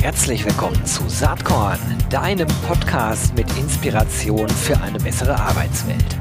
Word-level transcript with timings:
Herzlich 0.00 0.44
willkommen 0.44 0.84
zu 0.86 1.08
Saatkorn, 1.08 1.78
deinem 2.08 2.48
Podcast 2.66 3.34
mit 3.34 3.46
Inspiration 3.58 4.48
für 4.48 4.80
eine 4.80 4.98
bessere 4.98 5.38
Arbeitswelt. 5.38 6.18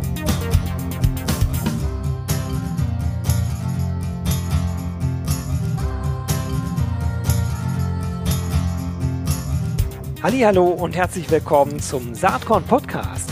Hallo 10.21 10.68
und 10.68 10.96
herzlich 10.96 11.32
willkommen 11.32 11.80
zum 11.80 12.14
Saatkorn 12.14 12.64
Podcast. 12.64 13.30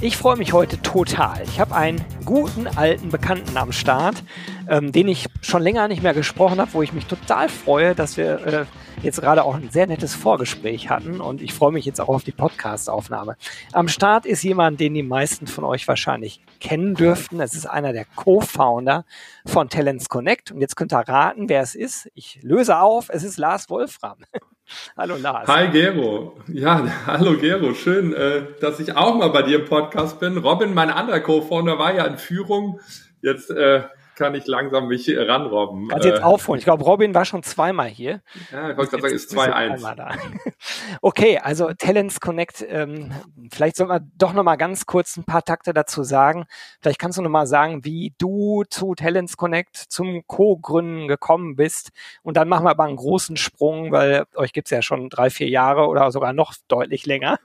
Ich 0.00 0.16
freue 0.16 0.36
mich 0.36 0.52
heute 0.52 0.80
total. 0.80 1.42
Ich 1.42 1.58
habe 1.58 1.74
einen 1.74 2.04
guten 2.24 2.68
alten 2.68 3.08
Bekannten 3.08 3.56
am 3.56 3.72
Start, 3.72 4.22
ähm, 4.68 4.92
den 4.92 5.08
ich 5.08 5.26
schon 5.40 5.62
länger 5.62 5.88
nicht 5.88 6.02
mehr 6.02 6.14
gesprochen 6.14 6.60
habe, 6.60 6.72
wo 6.74 6.82
ich 6.82 6.92
mich 6.92 7.06
total 7.06 7.48
freue, 7.48 7.94
dass 7.94 8.16
wir 8.16 8.46
äh, 8.46 8.64
jetzt 9.02 9.20
gerade 9.20 9.44
auch 9.44 9.54
ein 9.54 9.70
sehr 9.70 9.86
nettes 9.86 10.14
Vorgespräch 10.14 10.90
hatten 10.90 11.20
und 11.20 11.40
ich 11.40 11.54
freue 11.54 11.72
mich 11.72 11.84
jetzt 11.84 12.00
auch 12.00 12.08
auf 12.08 12.24
die 12.24 12.32
Podcast-Aufnahme. 12.32 13.36
Am 13.72 13.88
Start 13.88 14.26
ist 14.26 14.42
jemand, 14.42 14.80
den 14.80 14.94
die 14.94 15.02
meisten 15.02 15.46
von 15.46 15.64
euch 15.64 15.88
wahrscheinlich 15.88 16.42
kennen 16.60 16.94
dürften. 16.94 17.40
Es 17.40 17.54
ist 17.54 17.66
einer 17.66 17.92
der 17.92 18.04
Co-Founder 18.16 19.04
von 19.46 19.68
Talents 19.68 20.08
Connect 20.08 20.50
und 20.50 20.60
jetzt 20.60 20.76
könnt 20.76 20.92
ihr 20.92 20.98
raten, 20.98 21.48
wer 21.48 21.62
es 21.62 21.74
ist. 21.74 22.10
Ich 22.14 22.40
löse 22.42 22.78
auf, 22.78 23.08
es 23.08 23.24
ist 23.24 23.38
Lars 23.38 23.70
Wolfram. 23.70 24.18
Hallo 24.98 25.16
Lars. 25.16 25.48
Hi 25.48 25.68
Gero. 25.68 26.36
Ja, 26.46 26.86
hallo 27.06 27.38
Gero. 27.38 27.72
Schön, 27.72 28.12
äh, 28.12 28.42
dass 28.60 28.78
ich 28.80 28.94
auch 28.94 29.14
mal 29.14 29.30
bei 29.30 29.40
dir 29.40 29.60
im 29.60 29.64
Podcast 29.64 30.20
bin. 30.20 30.36
Robin, 30.36 30.74
mein 30.74 30.90
anderer 30.90 31.20
Co-Founder, 31.20 31.78
war 31.78 31.94
ja 31.94 32.04
in 32.04 32.18
Führung. 32.18 32.78
Jetzt 33.22 33.50
äh, 33.50 33.84
kann 34.18 34.34
ich 34.34 34.46
langsam 34.46 34.88
mich 34.88 35.08
ranrobben. 35.08 35.88
Kannst 35.88 36.04
jetzt 36.04 36.20
äh, 36.20 36.24
aufholen. 36.24 36.58
Ich 36.58 36.64
glaube, 36.64 36.84
Robin 36.84 37.14
war 37.14 37.24
schon 37.24 37.42
zweimal 37.42 37.88
hier. 37.88 38.20
Ja, 38.52 38.70
ich 38.70 38.76
wollte 38.76 38.98
gerade 38.98 39.02
sagen, 39.02 39.14
ist 39.14 39.32
2-1. 39.32 40.18
Okay, 41.02 41.38
also 41.38 41.70
Talents 41.72 42.20
Connect, 42.20 42.66
ähm, 42.68 43.12
vielleicht 43.52 43.76
sollten 43.76 43.92
wir 43.92 44.06
doch 44.18 44.32
nochmal 44.32 44.56
ganz 44.56 44.86
kurz 44.86 45.16
ein 45.16 45.24
paar 45.24 45.44
Takte 45.44 45.72
dazu 45.72 46.02
sagen. 46.02 46.46
Vielleicht 46.80 46.98
kannst 46.98 47.16
du 47.16 47.22
nochmal 47.22 47.46
sagen, 47.46 47.84
wie 47.84 48.14
du 48.18 48.64
zu 48.68 48.94
Talents 48.94 49.36
Connect 49.36 49.76
zum 49.76 50.26
Co-Gründen 50.26 51.06
gekommen 51.06 51.54
bist. 51.54 51.90
Und 52.22 52.36
dann 52.36 52.48
machen 52.48 52.64
wir 52.64 52.70
aber 52.70 52.84
einen 52.84 52.96
großen 52.96 53.36
Sprung, 53.36 53.92
weil 53.92 54.24
euch 54.34 54.52
gibt's 54.52 54.70
ja 54.70 54.82
schon 54.82 55.08
drei, 55.10 55.30
vier 55.30 55.48
Jahre 55.48 55.86
oder 55.86 56.10
sogar 56.10 56.32
noch 56.32 56.54
deutlich 56.66 57.06
länger. 57.06 57.38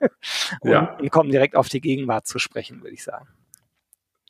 Und, 0.62 0.72
ja. 0.72 0.98
und 1.00 1.12
kommen 1.12 1.30
direkt 1.30 1.56
auf 1.56 1.70
die 1.70 1.82
Gegenwart 1.82 2.26
zu 2.26 2.40
sprechen, 2.40 2.82
würde 2.82 2.94
ich 2.94 3.04
sagen. 3.04 3.28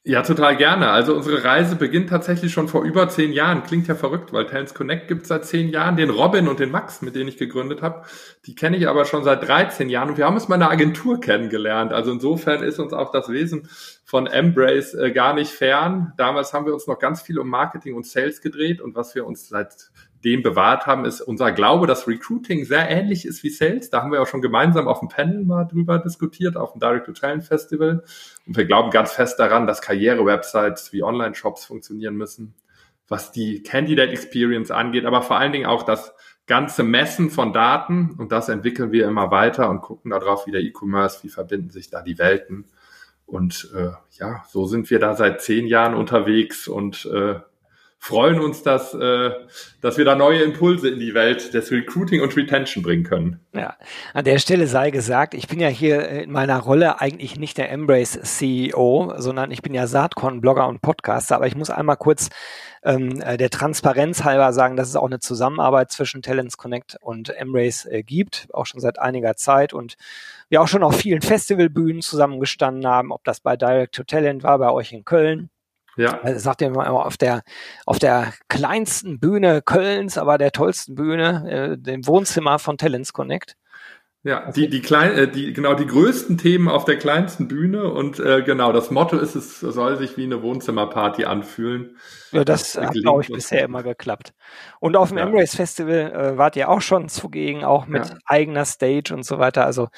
Ja, 0.06 0.22
total 0.22 0.58
gerne. 0.58 0.90
Also 0.90 1.16
unsere 1.16 1.46
Reise 1.46 1.78
beginnt 1.78 2.10
tatsächlich 2.10 2.52
schon 2.52 2.68
vor 2.68 2.84
über 2.84 3.08
zehn 3.08 3.32
Jahren. 3.32 3.64
Klingt 3.64 3.88
ja 3.88 3.96
verrückt, 3.96 4.34
weil 4.34 4.46
Talents 4.46 4.74
Connect 4.74 5.08
gibt 5.08 5.26
seit 5.26 5.46
zehn 5.46 5.70
Jahren. 5.70 5.96
Den 5.96 6.10
Robin 6.10 6.50
und 6.50 6.60
den 6.60 6.72
Max, 6.72 7.02
mit 7.02 7.16
denen 7.16 7.30
ich 7.30 7.38
gegründet 7.38 7.82
habe, 7.82 8.04
die 8.46 8.54
kenne 8.54 8.76
ich 8.76 8.90
aber 8.90 9.06
schon 9.06 9.24
seit 9.24 9.48
13 9.48 9.90
Jahren 9.90 10.10
und 10.10 10.18
wir 10.18 10.26
haben 10.26 10.34
uns 10.34 10.50
mal 10.50 10.58
in 10.58 10.64
einer 10.64 10.72
Agentur 10.72 11.22
kennengelernt. 11.22 11.94
Also 11.94 12.12
insofern 12.12 12.64
ist 12.64 12.80
uns 12.80 12.92
auch 12.92 13.14
das 13.14 13.30
Wesen 13.30 13.70
von 14.04 14.28
Embrace 14.28 14.94
äh, 14.94 15.12
gar 15.12 15.34
nicht 15.34 15.52
fern. 15.52 16.12
Damals 16.18 16.52
haben 16.52 16.66
wir 16.66 16.74
uns 16.74 16.86
noch 16.86 17.00
ganz 17.00 17.22
viel 17.22 17.40
um 17.40 17.48
Marketing 17.48 17.96
und 17.96 18.06
Sales 18.06 18.42
gedreht 18.42 18.82
und 18.82 18.96
was 18.96 19.16
wir 19.16 19.26
uns 19.26 19.48
seit 19.48 19.90
dem 20.24 20.42
bewahrt 20.42 20.86
haben, 20.86 21.06
ist 21.06 21.22
unser 21.22 21.52
Glaube, 21.52 21.88
dass 21.88 22.08
Recruiting 22.08 22.66
sehr 22.66 22.90
ähnlich 22.90 23.26
ist 23.26 23.44
wie 23.44 23.50
Sales. 23.50 23.90
Da 23.90 24.02
haben 24.02 24.12
wir 24.12 24.22
auch 24.22 24.28
schon 24.28 24.42
gemeinsam 24.42 24.88
auf 24.88 25.00
dem 25.00 25.10
Panel 25.10 25.44
mal 25.44 25.66
drüber 25.66 26.00
diskutiert, 26.00 26.56
auf 26.56 26.72
dem 26.72 26.80
Direct 26.80 27.06
to 27.06 27.12
Talent 27.12 27.44
Festival. 27.44 28.04
Und 28.48 28.58
wir 28.58 28.66
glauben 28.66 28.90
ganz 28.90 29.12
fest 29.12 29.40
daran, 29.40 29.68
dass 29.68 29.82
Karriere-Websites 29.82 30.94
wie 30.94 31.04
Online-Shops 31.04 31.66
funktionieren 31.66 32.16
müssen, 32.16 32.56
was 33.08 33.32
die 33.32 33.64
Candidate 33.64 34.12
Experience 34.12 34.72
angeht, 34.72 35.06
aber 35.06 35.22
vor 35.22 35.38
allen 35.38 35.52
Dingen 35.52 35.66
auch 35.66 35.84
das 35.84 36.14
ganze 36.46 36.84
Messen 36.84 37.30
von 37.30 37.54
Daten. 37.54 38.16
Und 38.18 38.32
das 38.32 38.50
entwickeln 38.50 38.92
wir 38.92 39.08
immer 39.08 39.32
weiter 39.32 39.70
und 39.70 39.82
gucken 39.82 40.12
darauf, 40.12 40.48
wie 40.48 40.52
der 40.52 40.62
E-Commerce, 40.62 41.24
wie 41.24 41.30
verbinden 41.30 41.70
sich 41.70 41.90
da 41.90 42.02
die 42.02 42.18
Welten. 42.18 42.66
Und 43.26 43.72
äh, 43.76 43.92
ja, 44.20 44.44
so 44.50 44.66
sind 44.66 44.90
wir 44.90 45.00
da 45.00 45.16
seit 45.16 45.42
zehn 45.42 45.68
Jahren 45.68 45.96
unterwegs 45.96 46.68
und 46.68 47.06
äh, 47.06 47.40
freuen 48.04 48.42
uns, 48.42 48.64
dass, 48.64 48.94
äh, 48.94 49.32
dass 49.80 49.98
wir 49.98 50.04
da 50.04 50.16
neue 50.16 50.42
Impulse 50.42 50.90
in 50.90 51.00
die 51.00 51.14
Welt 51.14 51.54
des 51.54 51.72
Recruiting 51.72 52.22
und 52.22 52.36
Retention 52.36 52.84
bringen 52.84 53.06
können. 53.06 53.40
Ja, 53.56 53.78
an 54.14 54.26
der 54.26 54.40
Stelle 54.40 54.68
sei 54.68 54.92
gesagt, 54.92 55.34
ich 55.34 55.48
bin 55.48 55.62
ja 55.62 55.70
hier 55.70 56.10
in 56.10 56.30
meiner 56.30 56.60
Rolle 56.60 57.00
eigentlich 57.00 57.40
nicht 57.40 57.58
der 57.58 57.72
Embrace 57.72 58.20
CEO, 58.22 59.14
sondern 59.16 59.52
ich 59.52 59.62
bin 59.62 59.74
ja 59.74 59.88
Saatkorn-Blogger 59.88 60.68
und 60.68 60.82
Podcaster, 60.82 61.38
aber 61.38 61.48
ich 61.48 61.56
muss 61.56 61.70
einmal 61.70 61.96
kurz 61.96 62.28
ähm, 62.84 63.22
äh, 63.22 63.38
der 63.38 63.50
Transparenz 63.50 64.26
halber 64.26 64.52
sagen, 64.52 64.76
dass 64.76 64.90
es 64.90 64.98
auch 64.98 65.06
eine 65.06 65.22
Zusammenarbeit 65.22 65.90
zwischen 65.90 66.22
Talents 66.22 66.58
Connect 66.58 66.98
und 67.00 67.30
Embrace 67.30 67.86
äh, 67.86 68.04
gibt, 68.04 68.50
auch 68.54 68.66
schon 68.66 68.82
seit 68.82 69.00
einiger 69.00 69.38
Zeit. 69.38 69.72
Und 69.72 69.96
wir 70.50 70.62
auch 70.62 70.68
schon 70.68 70.84
auf 70.84 70.98
vielen 70.98 71.22
Festivalbühnen 71.22 72.02
zusammengestanden 72.02 72.86
haben, 72.86 73.14
ob 73.14 73.24
das 73.24 73.40
bei 73.40 73.56
Direct 73.56 73.96
to 73.96 74.04
Talent 74.04 74.44
war, 74.44 74.60
bei 74.60 74.72
euch 74.72 74.92
in 74.92 75.06
Köln 75.06 75.50
ja. 75.98 76.20
Also 76.22 76.40
sagt 76.40 76.62
ihr 76.62 76.70
mal 76.70 76.88
auf 76.88 77.18
der, 77.18 77.42
auf 77.86 78.00
der 78.00 78.34
kleinsten 78.48 79.20
Bühne 79.20 79.62
Kölns, 79.62 80.18
aber 80.18 80.38
der 80.38 80.52
tollsten 80.52 80.96
Bühne, 80.96 81.50
äh, 81.74 81.78
dem 81.78 82.06
Wohnzimmer 82.08 82.60
von 82.60 82.78
Talents 82.78 83.14
Connect. 83.14 83.56
Ja, 84.26 84.50
die, 84.52 84.70
die 84.70 84.82
klein, 84.82 85.12
äh, 85.12 85.28
die, 85.28 85.52
genau, 85.52 85.74
die 85.74 85.86
größten 85.86 86.38
Themen 86.38 86.70
auf 86.70 86.86
der 86.86 86.98
kleinsten 86.98 87.50
Bühne 87.50 87.92
und 87.92 88.22
äh, 88.22 88.42
genau, 88.42 88.72
das 88.72 88.90
Motto 88.90 89.18
ist, 89.18 89.36
es 89.36 89.60
soll 89.60 89.98
sich 89.98 90.16
wie 90.16 90.24
eine 90.24 90.42
Wohnzimmerparty 90.42 91.26
anfühlen. 91.26 91.98
Ja, 92.32 92.46
das 92.46 92.78
hat, 92.78 92.94
glaube 92.94 93.22
ich, 93.22 93.28
bisher 93.28 93.66
immer 93.66 93.84
geklappt. 93.84 94.34
Und 94.80 94.96
auf 94.96 95.10
dem 95.10 95.18
ja. 95.18 95.26
Embrace 95.26 95.56
Festival 95.56 96.14
äh, 96.14 96.38
wart 96.38 96.56
ihr 96.56 96.70
auch 96.70 96.80
schon 96.80 97.10
zugegen, 97.10 97.66
auch 97.66 97.86
mit 97.86 98.08
ja. 98.08 98.16
eigener 98.26 98.64
Stage 98.64 99.14
und 99.14 99.26
so 99.26 99.40
weiter. 99.40 99.66
Also 99.66 99.90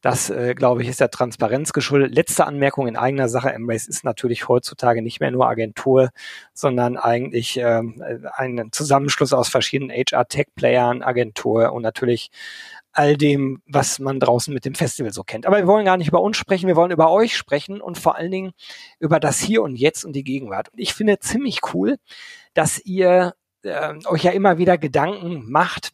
das, 0.00 0.30
äh, 0.30 0.54
glaube 0.54 0.82
ich, 0.82 0.88
ist 0.88 1.00
der 1.00 1.10
Transparenz 1.10 1.74
geschuldet. 1.74 2.14
Letzte 2.14 2.46
Anmerkung 2.46 2.88
in 2.88 2.96
eigener 2.96 3.28
Sache. 3.28 3.52
Embrace 3.52 3.86
ist 3.86 4.02
natürlich 4.02 4.48
heutzutage 4.48 5.02
nicht 5.02 5.20
mehr 5.20 5.30
nur 5.30 5.46
Agentur, 5.46 6.08
sondern 6.54 6.96
eigentlich 6.96 7.58
ähm, 7.58 8.02
ein 8.34 8.70
Zusammenschluss 8.72 9.34
aus 9.34 9.50
verschiedenen 9.50 9.94
HR-Tech-Playern, 9.94 11.02
Agentur 11.02 11.72
und 11.74 11.82
natürlich 11.82 12.30
all 12.94 13.16
dem, 13.16 13.60
was 13.66 13.98
man 13.98 14.20
draußen 14.20 14.54
mit 14.54 14.64
dem 14.64 14.74
Festival 14.74 15.12
so 15.12 15.24
kennt. 15.24 15.46
Aber 15.46 15.58
wir 15.58 15.66
wollen 15.66 15.84
gar 15.84 15.96
nicht 15.96 16.08
über 16.08 16.22
uns 16.22 16.36
sprechen, 16.36 16.68
wir 16.68 16.76
wollen 16.76 16.92
über 16.92 17.10
euch 17.10 17.36
sprechen 17.36 17.80
und 17.80 17.98
vor 17.98 18.16
allen 18.16 18.30
Dingen 18.30 18.52
über 19.00 19.20
das 19.20 19.40
Hier 19.40 19.62
und 19.62 19.76
Jetzt 19.76 20.04
und 20.04 20.14
die 20.14 20.24
Gegenwart. 20.24 20.70
Und 20.72 20.78
ich 20.78 20.94
finde 20.94 21.18
ziemlich 21.18 21.60
cool, 21.74 21.96
dass 22.54 22.78
ihr 22.78 23.34
äh, 23.62 23.94
euch 24.06 24.22
ja 24.22 24.30
immer 24.30 24.58
wieder 24.58 24.78
Gedanken 24.78 25.50
macht, 25.50 25.92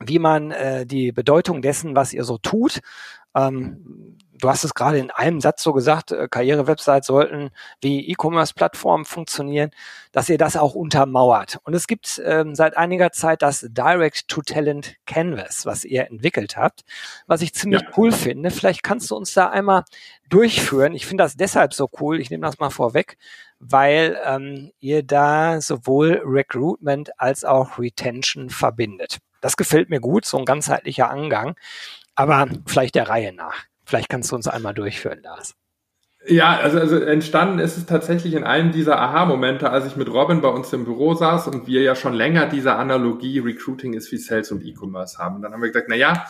wie 0.00 0.18
man 0.18 0.50
äh, 0.50 0.86
die 0.86 1.12
Bedeutung 1.12 1.62
dessen, 1.62 1.94
was 1.94 2.12
ihr 2.12 2.24
so 2.24 2.38
tut, 2.38 2.80
ähm, 3.34 4.18
du 4.42 4.48
hast 4.48 4.64
es 4.64 4.74
gerade 4.74 4.98
in 4.98 5.10
einem 5.10 5.40
Satz 5.40 5.62
so 5.62 5.72
gesagt, 5.72 6.10
äh, 6.10 6.26
Karriere-Websites 6.28 7.06
sollten 7.06 7.50
wie 7.80 8.08
E-Commerce-Plattformen 8.10 9.04
funktionieren, 9.04 9.70
dass 10.10 10.28
ihr 10.28 10.36
das 10.36 10.56
auch 10.56 10.74
untermauert. 10.74 11.58
Und 11.62 11.74
es 11.74 11.86
gibt 11.86 12.20
ähm, 12.24 12.54
seit 12.54 12.76
einiger 12.76 13.12
Zeit 13.12 13.40
das 13.40 13.64
Direct-to-Talent 13.68 14.96
Canvas, 15.06 15.64
was 15.64 15.84
ihr 15.84 16.08
entwickelt 16.08 16.56
habt, 16.56 16.82
was 17.26 17.40
ich 17.40 17.54
ziemlich 17.54 17.82
ja. 17.82 17.88
cool 17.96 18.10
finde. 18.10 18.50
Vielleicht 18.50 18.82
kannst 18.82 19.10
du 19.10 19.16
uns 19.16 19.32
da 19.32 19.48
einmal 19.48 19.84
durchführen. 20.28 20.94
Ich 20.94 21.06
finde 21.06 21.22
das 21.22 21.36
deshalb 21.36 21.72
so 21.72 21.88
cool, 22.00 22.20
ich 22.20 22.30
nehme 22.30 22.44
das 22.44 22.58
mal 22.58 22.70
vorweg, 22.70 23.18
weil 23.60 24.18
ähm, 24.24 24.72
ihr 24.80 25.04
da 25.04 25.60
sowohl 25.60 26.20
Recruitment 26.24 27.18
als 27.20 27.44
auch 27.44 27.78
Retention 27.78 28.50
verbindet. 28.50 29.18
Das 29.40 29.56
gefällt 29.56 29.88
mir 29.88 30.00
gut, 30.00 30.24
so 30.24 30.36
ein 30.36 30.44
ganzheitlicher 30.44 31.10
Angang, 31.10 31.54
aber 32.16 32.48
vielleicht 32.66 32.96
der 32.96 33.08
Reihe 33.08 33.32
nach. 33.32 33.71
Vielleicht 33.92 34.08
kannst 34.08 34.32
du 34.32 34.36
uns 34.36 34.48
einmal 34.48 34.72
durchführen, 34.72 35.20
Lars. 35.22 35.54
Ja, 36.26 36.56
also, 36.56 36.78
also 36.78 36.96
entstanden 36.98 37.58
ist 37.58 37.76
es 37.76 37.84
tatsächlich 37.84 38.32
in 38.32 38.42
einem 38.42 38.72
dieser 38.72 38.98
Aha-Momente, 38.98 39.68
als 39.68 39.84
ich 39.84 39.96
mit 39.96 40.08
Robin 40.08 40.40
bei 40.40 40.48
uns 40.48 40.72
im 40.72 40.86
Büro 40.86 41.12
saß 41.12 41.48
und 41.48 41.66
wir 41.66 41.82
ja 41.82 41.94
schon 41.94 42.14
länger 42.14 42.46
diese 42.46 42.76
Analogie 42.76 43.40
Recruiting 43.40 43.92
ist 43.92 44.10
wie 44.10 44.16
Sales 44.16 44.50
und 44.50 44.64
E-Commerce 44.64 45.18
haben. 45.18 45.36
Und 45.36 45.42
dann 45.42 45.52
haben 45.52 45.60
wir 45.60 45.68
gesagt, 45.68 45.88
na 45.90 45.96
ja, 45.96 46.24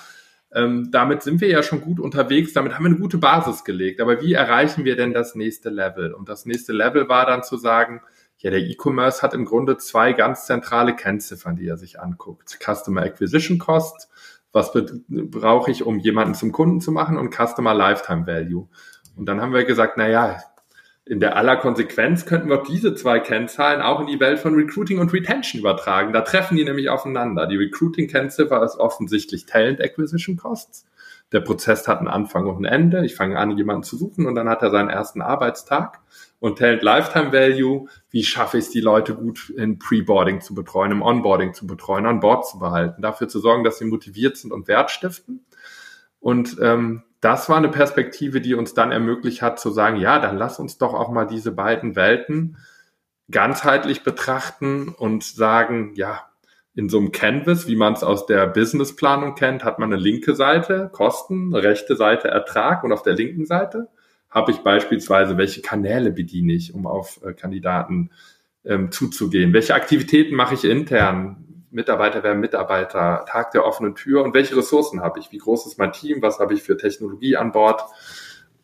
ähm, 0.52 0.88
damit 0.90 1.22
sind 1.22 1.40
wir 1.40 1.46
ja 1.46 1.62
schon 1.62 1.82
gut 1.82 2.00
unterwegs, 2.00 2.52
damit 2.52 2.74
haben 2.74 2.82
wir 2.82 2.90
eine 2.90 2.98
gute 2.98 3.18
Basis 3.18 3.62
gelegt. 3.62 4.00
Aber 4.00 4.20
wie 4.20 4.32
erreichen 4.32 4.84
wir 4.84 4.96
denn 4.96 5.12
das 5.12 5.36
nächste 5.36 5.70
Level? 5.70 6.14
Und 6.14 6.28
das 6.28 6.46
nächste 6.46 6.72
Level 6.72 7.08
war 7.08 7.26
dann 7.26 7.44
zu 7.44 7.56
sagen, 7.56 8.00
ja, 8.38 8.50
der 8.50 8.58
E-Commerce 8.58 9.22
hat 9.22 9.34
im 9.34 9.44
Grunde 9.44 9.76
zwei 9.76 10.14
ganz 10.14 10.46
zentrale 10.46 10.96
Kennziffern, 10.96 11.54
die 11.54 11.68
er 11.68 11.76
sich 11.76 12.00
anguckt. 12.00 12.58
Customer 12.60 13.02
Acquisition 13.02 13.60
Cost 13.60 14.08
was 14.52 14.72
brauche 15.08 15.70
ich, 15.70 15.84
um 15.84 15.98
jemanden 15.98 16.34
zum 16.34 16.52
Kunden 16.52 16.80
zu 16.80 16.92
machen 16.92 17.16
und 17.16 17.34
Customer 17.34 17.74
Lifetime 17.74 18.26
Value. 18.26 18.68
Und 19.16 19.26
dann 19.26 19.40
haben 19.40 19.52
wir 19.52 19.64
gesagt, 19.64 19.94
na 19.96 20.08
ja, 20.08 20.38
in 21.04 21.18
der 21.18 21.36
aller 21.36 21.56
Konsequenz 21.56 22.26
könnten 22.26 22.48
wir 22.48 22.62
diese 22.62 22.94
zwei 22.94 23.18
Kennzahlen 23.18 23.82
auch 23.82 24.00
in 24.00 24.06
die 24.06 24.20
Welt 24.20 24.38
von 24.38 24.54
Recruiting 24.54 25.00
und 25.00 25.12
Retention 25.12 25.60
übertragen. 25.60 26.12
Da 26.12 26.20
treffen 26.20 26.56
die 26.56 26.64
nämlich 26.64 26.90
aufeinander. 26.90 27.46
Die 27.46 27.56
Recruiting-Kennziffer 27.56 28.62
ist 28.62 28.76
offensichtlich 28.76 29.46
Talent 29.46 29.80
Acquisition 29.80 30.36
Costs. 30.36 30.86
Der 31.32 31.40
Prozess 31.40 31.88
hat 31.88 31.98
einen 31.98 32.08
Anfang 32.08 32.46
und 32.46 32.60
ein 32.60 32.64
Ende. 32.64 33.04
Ich 33.04 33.16
fange 33.16 33.38
an, 33.38 33.56
jemanden 33.56 33.82
zu 33.82 33.96
suchen 33.96 34.26
und 34.26 34.34
dann 34.34 34.48
hat 34.48 34.62
er 34.62 34.70
seinen 34.70 34.90
ersten 34.90 35.22
Arbeitstag. 35.22 36.00
Und 36.42 36.58
Talent 36.58 36.82
Lifetime 36.82 37.32
Value, 37.32 37.86
wie 38.10 38.24
schaffe 38.24 38.58
ich 38.58 38.64
es, 38.64 38.70
die 38.70 38.80
Leute 38.80 39.14
gut 39.14 39.50
in 39.50 39.78
Preboarding 39.78 40.40
zu 40.40 40.56
betreuen, 40.56 40.90
im 40.90 41.00
Onboarding 41.00 41.54
zu 41.54 41.68
betreuen, 41.68 42.04
an 42.04 42.18
Bord 42.18 42.48
zu 42.48 42.58
behalten, 42.58 43.00
dafür 43.00 43.28
zu 43.28 43.38
sorgen, 43.38 43.62
dass 43.62 43.78
sie 43.78 43.84
motiviert 43.84 44.36
sind 44.36 44.52
und 44.52 44.66
Wert 44.66 44.90
stiften. 44.90 45.46
Und 46.18 46.56
ähm, 46.60 47.04
das 47.20 47.48
war 47.48 47.58
eine 47.58 47.68
Perspektive, 47.68 48.40
die 48.40 48.54
uns 48.54 48.74
dann 48.74 48.90
ermöglicht 48.90 49.40
hat 49.40 49.60
zu 49.60 49.70
sagen, 49.70 49.98
ja, 49.98 50.18
dann 50.18 50.36
lass 50.36 50.58
uns 50.58 50.78
doch 50.78 50.94
auch 50.94 51.12
mal 51.12 51.26
diese 51.26 51.52
beiden 51.52 51.94
Welten 51.94 52.56
ganzheitlich 53.30 54.02
betrachten 54.02 54.88
und 54.88 55.22
sagen, 55.22 55.92
ja, 55.94 56.26
in 56.74 56.88
so 56.88 56.98
einem 56.98 57.12
Canvas, 57.12 57.68
wie 57.68 57.76
man 57.76 57.92
es 57.92 58.02
aus 58.02 58.26
der 58.26 58.48
Businessplanung 58.48 59.36
kennt, 59.36 59.62
hat 59.62 59.78
man 59.78 59.92
eine 59.92 60.02
linke 60.02 60.34
Seite 60.34 60.90
Kosten, 60.92 61.54
rechte 61.54 61.94
Seite 61.94 62.26
Ertrag 62.26 62.82
und 62.82 62.90
auf 62.92 63.04
der 63.04 63.14
linken 63.14 63.46
Seite 63.46 63.90
habe 64.32 64.50
ich 64.50 64.58
beispielsweise, 64.58 65.36
welche 65.36 65.62
Kanäle 65.62 66.10
bediene 66.10 66.54
ich, 66.54 66.74
um 66.74 66.86
auf 66.86 67.20
äh, 67.22 67.32
Kandidaten 67.32 68.10
ähm, 68.64 68.90
zuzugehen, 68.90 69.52
welche 69.52 69.74
Aktivitäten 69.74 70.34
mache 70.34 70.54
ich 70.54 70.64
intern, 70.64 71.42
Mitarbeiter 71.72 72.22
werden 72.22 72.40
Mitarbeiter, 72.40 73.24
Tag 73.26 73.50
der 73.52 73.64
offenen 73.64 73.94
Tür. 73.94 74.22
Und 74.22 74.34
welche 74.34 74.56
Ressourcen 74.56 75.00
habe 75.00 75.20
ich, 75.20 75.32
wie 75.32 75.38
groß 75.38 75.66
ist 75.66 75.78
mein 75.78 75.92
Team, 75.92 76.20
was 76.20 76.38
habe 76.38 76.54
ich 76.54 76.62
für 76.62 76.76
Technologie 76.76 77.36
an 77.36 77.52
Bord? 77.52 77.82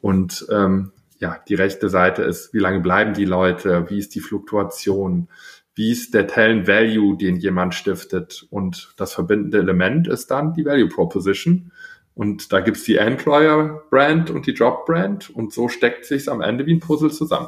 Und 0.00 0.46
ähm, 0.50 0.92
ja, 1.18 1.38
die 1.48 1.54
rechte 1.54 1.88
Seite 1.88 2.22
ist, 2.22 2.52
wie 2.52 2.58
lange 2.58 2.80
bleiben 2.80 3.14
die 3.14 3.24
Leute, 3.24 3.86
wie 3.88 3.98
ist 3.98 4.14
die 4.14 4.20
Fluktuation, 4.20 5.28
wie 5.74 5.90
ist 5.90 6.12
der 6.12 6.26
Talent 6.26 6.68
Value, 6.68 7.16
den 7.16 7.36
jemand 7.36 7.74
stiftet. 7.74 8.46
Und 8.50 8.92
das 8.96 9.14
verbindende 9.14 9.58
Element 9.58 10.06
ist 10.06 10.30
dann 10.30 10.52
die 10.52 10.64
Value 10.64 10.88
Proposition. 10.88 11.72
Und 12.18 12.52
da 12.52 12.58
gibt's 12.58 12.82
die 12.82 12.96
Employer 12.96 13.84
Brand 13.90 14.28
und 14.28 14.48
die 14.48 14.50
Job 14.50 14.86
Brand. 14.86 15.30
Und 15.30 15.52
so 15.52 15.68
steckt 15.68 16.04
sich's 16.04 16.26
am 16.26 16.40
Ende 16.40 16.66
wie 16.66 16.74
ein 16.74 16.80
Puzzle 16.80 17.12
zusammen. 17.12 17.46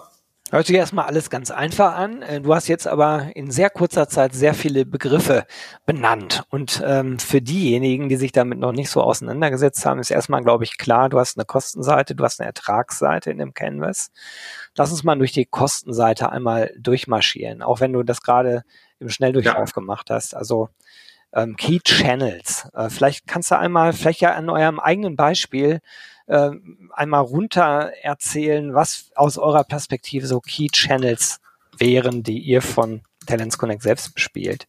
Hört 0.53 0.69
sich 0.69 0.77
erstmal 0.77 1.07
alles 1.07 1.29
ganz 1.29 1.51
einfach 1.51 1.97
an. 1.97 2.23
Äh, 2.23 2.41
du 2.41 2.55
hast 2.55 2.69
jetzt 2.69 2.87
aber 2.87 3.33
in 3.35 3.51
sehr 3.51 3.69
kurzer 3.69 4.09
Zeit 4.09 4.33
sehr 4.33 4.55
viele 4.55 4.87
Begriffe 4.87 5.45
benannt. 5.87 6.45
Und 6.51 6.81
ähm, 6.87 7.19
für 7.19 7.43
diejenigen, 7.43 8.09
die 8.09 8.15
sich 8.15 8.31
damit 8.31 8.61
noch 8.61 8.71
nicht 8.71 8.91
so 8.91 9.03
auseinandergesetzt 9.03 9.85
haben, 9.85 9.99
ist 9.99 10.13
erstmal, 10.13 10.45
glaube 10.45 10.63
ich, 10.63 10.79
klar, 10.79 11.09
du 11.09 11.19
hast 11.19 11.37
eine 11.37 11.47
Kostenseite, 11.47 12.15
du 12.15 12.23
hast 12.23 12.39
eine 12.39 12.47
Ertragsseite 12.47 13.33
in 13.33 13.39
dem 13.39 13.55
Canvas. 13.55 14.13
Lass 14.77 14.93
uns 14.93 15.03
mal 15.03 15.19
durch 15.19 15.33
die 15.33 15.47
Kostenseite 15.47 16.31
einmal 16.31 16.73
durchmarschieren, 16.79 17.63
auch 17.63 17.81
wenn 17.81 17.93
du 17.93 18.05
das 18.05 18.23
gerade 18.23 18.63
im 19.01 19.09
Schnelldurchlauf 19.09 19.71
ja. 19.71 19.75
gemacht 19.75 20.11
hast. 20.11 20.37
Also 20.37 20.69
ähm, 21.33 21.57
Key 21.57 21.81
Channels. 21.81 22.69
Äh, 22.75 22.91
vielleicht 22.91 23.27
kannst 23.27 23.51
du 23.51 23.59
einmal, 23.59 23.93
vielleicht 23.93 24.21
ja 24.21 24.35
an 24.35 24.49
eurem 24.49 24.81
eigenen 24.81 25.17
Beispiel 25.17 25.81
äh, 26.27 26.51
einmal 26.93 27.23
runter 27.23 27.93
erzählen, 28.03 28.75
was 28.75 29.11
aus 29.15 29.39
eurer 29.39 29.65
Perspektive 29.65 30.27
so 30.27 30.41
Key 30.41 30.69
Channels 30.69 31.41
wären, 31.77 32.23
die 32.23 32.39
ihr 32.39 32.63
von 32.63 33.03
Talents 33.27 33.59
Connect 33.59 33.83
selbst 33.83 34.15
bespielt? 34.15 34.67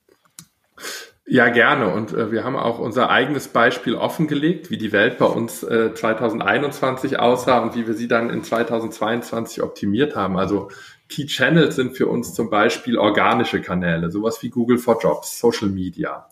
Ja, 1.28 1.48
gerne. 1.50 1.94
Und 1.94 2.14
äh, 2.14 2.32
wir 2.32 2.44
haben 2.44 2.58
auch 2.58 2.80
unser 2.80 3.10
eigenes 3.10 3.48
Beispiel 3.48 3.96
offengelegt, 3.96 4.70
wie 4.70 4.78
die 4.78 4.92
Welt 4.92 5.18
bei 5.18 5.26
uns 5.26 5.64
äh, 5.64 5.94
2021 5.94 7.20
aussah 7.20 7.60
und 7.60 7.76
wie 7.76 7.88
wir 7.88 7.94
sie 7.94 8.08
dann 8.08 8.30
in 8.30 8.44
2022 8.44 9.64
optimiert 9.64 10.16
haben. 10.16 10.38
Also 10.38 10.70
Key 11.08 11.28
Channels 11.28 11.76
sind 11.76 11.96
für 11.96 12.08
uns 12.08 12.34
zum 12.34 12.50
Beispiel 12.50 12.98
organische 12.98 13.62
Kanäle, 13.62 14.12
sowas 14.12 14.42
wie 14.42 14.50
Google 14.50 14.78
for 14.78 15.00
Jobs, 15.02 15.40
Social 15.40 15.70
Media 15.70 16.31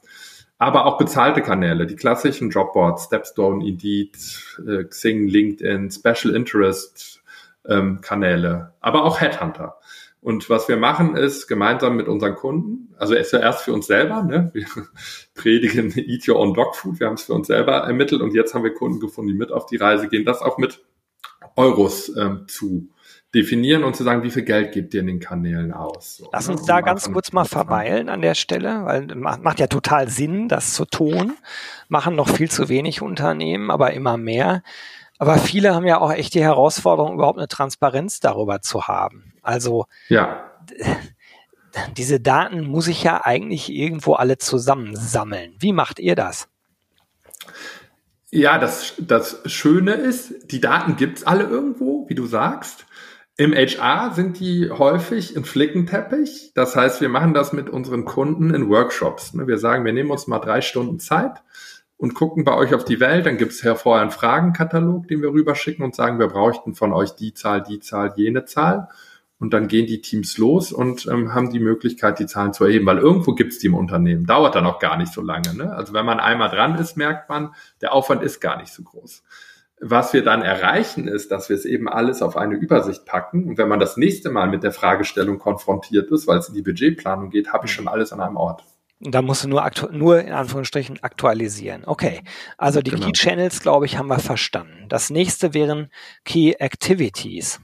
aber 0.60 0.86
auch 0.86 0.98
bezahlte 0.98 1.42
Kanäle, 1.42 1.88
die 1.88 1.96
klassischen 1.96 2.50
Jobboards, 2.50 3.06
Stepstone, 3.06 3.66
Indeed, 3.66 4.18
äh, 4.68 4.84
Xing, 4.84 5.28
LinkedIn, 5.28 5.90
Special 5.90 6.36
Interest 6.36 7.24
ähm, 7.68 8.02
Kanäle, 8.02 8.74
aber 8.82 9.06
auch 9.06 9.22
Headhunter. 9.22 9.80
Und 10.22 10.50
was 10.50 10.68
wir 10.68 10.76
machen 10.76 11.16
ist, 11.16 11.48
gemeinsam 11.48 11.96
mit 11.96 12.10
unseren 12.10 12.36
Kunden, 12.36 12.94
also 12.98 13.14
erst 13.14 13.62
für 13.62 13.72
uns 13.72 13.88
selber, 13.88 14.22
ne? 14.22 14.52
wir 14.54 14.66
predigen 15.34 15.94
Eat 15.96 16.28
Your 16.28 16.38
Own 16.38 16.54
Dog 16.54 16.76
Food, 16.76 17.00
wir 17.00 17.08
haben 17.08 17.14
es 17.14 17.24
für 17.24 17.34
uns 17.34 17.48
selber 17.48 17.78
ermittelt 17.78 18.22
und 18.22 18.34
jetzt 18.34 18.54
haben 18.54 18.66
wir 18.66 18.74
Kunden 18.74 19.00
gefunden, 19.00 19.32
die 19.32 19.38
mit 19.38 19.54
auf 19.54 19.66
die 19.66 19.78
Reise 19.78 20.10
gehen, 20.10 20.26
das 20.26 20.42
auch 20.42 20.58
mit 20.58 20.84
Euros 21.56 22.14
ähm, 22.18 22.46
zu 22.50 22.90
definieren 23.34 23.84
und 23.84 23.96
zu 23.96 24.04
sagen, 24.04 24.24
wie 24.24 24.31
viel 24.31 24.44
Geld 24.44 24.72
gibt 24.72 24.94
ihr 24.94 25.02
in 25.02 25.08
den 25.08 25.20
Kanälen 25.20 25.72
aus. 25.72 26.18
So, 26.18 26.30
Lass 26.34 26.48
ne, 26.48 26.54
uns 26.54 26.62
ne? 26.62 26.68
da 26.68 26.81
ganz 26.81 27.12
kurz 27.12 27.31
mal 27.31 27.46
verweilen 27.46 28.10
an 28.10 28.22
der 28.22 28.34
Stelle, 28.34 28.86
weil 28.86 29.06
macht 29.16 29.60
ja 29.60 29.68
total 29.68 30.10
Sinn, 30.10 30.48
das 30.48 30.74
zu 30.74 30.86
tun. 30.86 31.34
Machen 31.88 32.16
noch 32.16 32.30
viel 32.30 32.50
zu 32.50 32.70
wenig 32.70 33.02
Unternehmen, 33.02 33.70
aber 33.70 33.94
immer 33.94 34.18
mehr. 34.18 34.64
Aber 35.20 35.38
viele 35.38 35.76
haben 35.76 35.86
ja 35.86 36.00
auch 36.00 36.12
echt 36.12 36.34
die 36.34 36.42
Herausforderung, 36.42 37.16
überhaupt 37.16 37.38
eine 37.38 37.50
Transparenz 37.50 38.20
darüber 38.20 38.62
zu 38.62 38.88
haben. 38.88 39.34
Also 39.44 39.86
ja. 40.08 40.50
diese 41.98 42.20
Daten 42.20 42.62
muss 42.66 42.88
ich 42.88 43.04
ja 43.04 43.26
eigentlich 43.26 43.70
irgendwo 43.70 44.14
alle 44.14 44.38
zusammensammeln. 44.38 45.56
Wie 45.60 45.74
macht 45.74 46.00
ihr 46.00 46.16
das? 46.16 46.48
Ja, 48.31 48.60
das, 48.60 48.94
das 48.98 49.42
Schöne 49.46 49.94
ist, 49.94 50.52
die 50.52 50.62
Daten 50.62 50.96
gibt's 50.96 51.24
alle 51.24 51.44
irgendwo, 51.44 52.08
wie 52.10 52.16
du 52.16 52.26
sagst. 52.26 52.86
Im 53.40 53.54
HR 53.54 54.12
sind 54.14 54.42
die 54.42 54.70
häufig 54.70 55.34
im 55.34 55.46
Flickenteppich. 55.46 56.52
Das 56.56 56.76
heißt, 56.76 57.00
wir 57.00 57.08
machen 57.08 57.34
das 57.34 57.54
mit 57.54 57.70
unseren 57.70 58.04
Kunden 58.04 58.54
in 58.54 58.68
Workshops. 58.68 59.34
Ne? 59.34 59.48
Wir 59.48 59.58
sagen, 59.58 59.86
wir 59.86 59.94
nehmen 59.94 60.12
uns 60.12 60.28
mal 60.28 60.40
drei 60.40 60.60
Stunden 60.60 61.00
Zeit 61.00 61.42
und 61.96 62.16
gucken 62.16 62.44
bei 62.44 62.54
euch 62.54 62.74
auf 62.74 62.84
die 62.84 63.00
Welt. 63.00 63.26
Dann 63.26 63.38
gibt 63.38 63.54
es 63.54 63.62
vorher 63.62 64.02
einen 64.02 64.12
Fragenkatalog, 64.12 65.08
den 65.08 65.22
wir 65.22 65.30
rüberschicken 65.30 65.86
und 65.86 65.96
sagen, 65.96 66.20
wir 66.20 66.28
bräuchten 66.28 66.76
von 66.76 66.92
euch 66.92 67.12
die 67.12 67.34
Zahl, 67.34 67.64
die 67.64 67.80
Zahl, 67.80 68.12
jene 68.18 68.44
Zahl. 68.44 68.90
Und 69.40 69.54
dann 69.54 69.70
gehen 69.70 69.88
die 69.88 70.02
Teams 70.02 70.38
los 70.38 70.74
und 70.74 71.08
ähm, 71.08 71.34
haben 71.34 71.50
die 71.50 71.62
Möglichkeit, 71.62 72.20
die 72.20 72.26
Zahlen 72.26 72.52
zu 72.52 72.66
erheben, 72.66 72.88
weil 72.88 72.98
irgendwo 72.98 73.36
gibt 73.36 73.54
es 73.54 73.60
die 73.60 73.68
im 73.68 73.76
Unternehmen. 73.76 74.26
Dauert 74.26 74.56
dann 74.56 74.66
auch 74.66 74.80
gar 74.80 74.98
nicht 74.98 75.14
so 75.14 75.22
lange. 75.22 75.54
Ne? 75.54 75.74
Also 75.74 75.94
wenn 75.94 76.06
man 76.06 76.20
einmal 76.20 76.50
dran 76.50 76.76
ist, 76.76 76.98
merkt 76.98 77.30
man, 77.30 77.56
der 77.80 77.94
Aufwand 77.94 78.22
ist 78.22 78.42
gar 78.42 78.58
nicht 78.58 78.74
so 78.74 78.84
groß. 78.84 79.24
Was 79.81 80.12
wir 80.14 80.24
dann 80.24 80.42
erreichen, 80.42 81.08
ist, 81.08 81.31
dass 81.31 81.48
wir 81.48 81.56
es 81.56 81.66
eben 81.66 81.88
alles 81.88 82.22
auf 82.22 82.36
eine 82.36 82.56
Übersicht 82.56 83.06
packen. 83.06 83.46
Und 83.46 83.58
wenn 83.58 83.70
man 83.70 83.80
das 83.80 83.96
nächste 83.96 84.30
Mal 84.30 84.50
mit 84.50 84.64
der 84.64 84.74
Fragestellung 84.74 85.40
konfrontiert 85.40 86.12
ist, 86.12 86.28
weil 86.28 86.40
es 86.40 86.50
in 86.50 86.56
die 86.56 86.62
Budgetplanung 86.62 87.30
geht, 87.30 87.54
habe 87.54 87.66
ich 87.66 87.72
schon 87.72 87.88
alles 87.88 88.12
an 88.12 88.20
einem 88.20 88.36
Ort. 88.36 88.64
Da 89.02 89.22
musst 89.22 89.46
du 89.46 89.48
nur, 89.48 89.72
nur 89.92 90.20
in 90.20 90.34
Anführungsstrichen 90.34 91.02
aktualisieren. 91.02 91.84
Okay, 91.86 92.22
also 92.58 92.81
die 92.81 92.92
genau. 92.92 93.06
Key 93.06 93.12
Channels, 93.14 93.62
glaube 93.62 93.86
ich, 93.86 93.98
haben 93.98 94.08
wir 94.08 94.20
verstanden. 94.20 94.88
Das 94.90 95.10
nächste 95.10 95.54
wären 95.54 95.90
Key 96.26 96.52
Activities. 96.60 97.62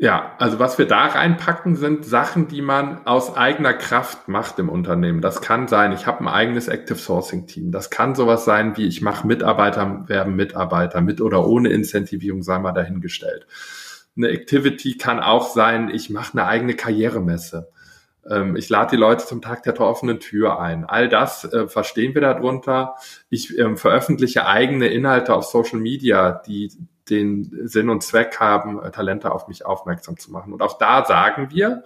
Ja, 0.00 0.36
also 0.38 0.60
was 0.60 0.78
wir 0.78 0.86
da 0.86 1.06
reinpacken, 1.06 1.74
sind 1.74 2.04
Sachen, 2.04 2.46
die 2.46 2.62
man 2.62 3.04
aus 3.04 3.36
eigener 3.36 3.74
Kraft 3.74 4.28
macht 4.28 4.60
im 4.60 4.68
Unternehmen. 4.68 5.20
Das 5.20 5.40
kann 5.42 5.66
sein, 5.66 5.90
ich 5.90 6.06
habe 6.06 6.20
ein 6.20 6.28
eigenes 6.28 6.68
Active 6.68 6.98
Sourcing 6.98 7.48
Team. 7.48 7.72
Das 7.72 7.90
kann 7.90 8.14
sowas 8.14 8.44
sein, 8.44 8.76
wie 8.76 8.86
ich 8.86 9.02
mache 9.02 9.26
Mitarbeiter 9.26 10.04
werben 10.06 10.36
Mitarbeiter 10.36 11.00
mit 11.00 11.20
oder 11.20 11.44
ohne 11.48 11.70
Incentivierung, 11.70 12.44
sei 12.44 12.60
mal 12.60 12.70
dahingestellt. 12.70 13.48
Eine 14.16 14.28
Activity 14.28 14.96
kann 14.98 15.18
auch 15.18 15.48
sein, 15.48 15.90
ich 15.90 16.10
mache 16.10 16.38
eine 16.38 16.46
eigene 16.46 16.74
Karrieremesse. 16.74 17.68
Ähm, 18.30 18.56
ich 18.56 18.68
lade 18.68 18.90
die 18.92 19.00
Leute 19.00 19.24
zum 19.24 19.42
Tag 19.42 19.62
der 19.62 19.78
offenen 19.80 20.20
Tür 20.20 20.60
ein. 20.60 20.84
All 20.84 21.08
das 21.08 21.44
äh, 21.44 21.68
verstehen 21.68 22.14
wir 22.14 22.22
darunter. 22.22 22.96
Ich 23.30 23.56
ähm, 23.58 23.76
veröffentliche 23.76 24.46
eigene 24.46 24.88
Inhalte 24.88 25.34
auf 25.34 25.44
Social 25.44 25.80
Media, 25.80 26.32
die 26.46 26.72
den 27.10 27.66
Sinn 27.66 27.88
und 27.90 28.02
Zweck 28.02 28.38
haben, 28.40 28.82
äh, 28.82 28.90
Talente 28.90 29.32
auf 29.32 29.48
mich 29.48 29.64
aufmerksam 29.64 30.18
zu 30.18 30.30
machen. 30.30 30.52
Und 30.52 30.62
auch 30.62 30.78
da 30.78 31.04
sagen 31.04 31.48
wir, 31.50 31.84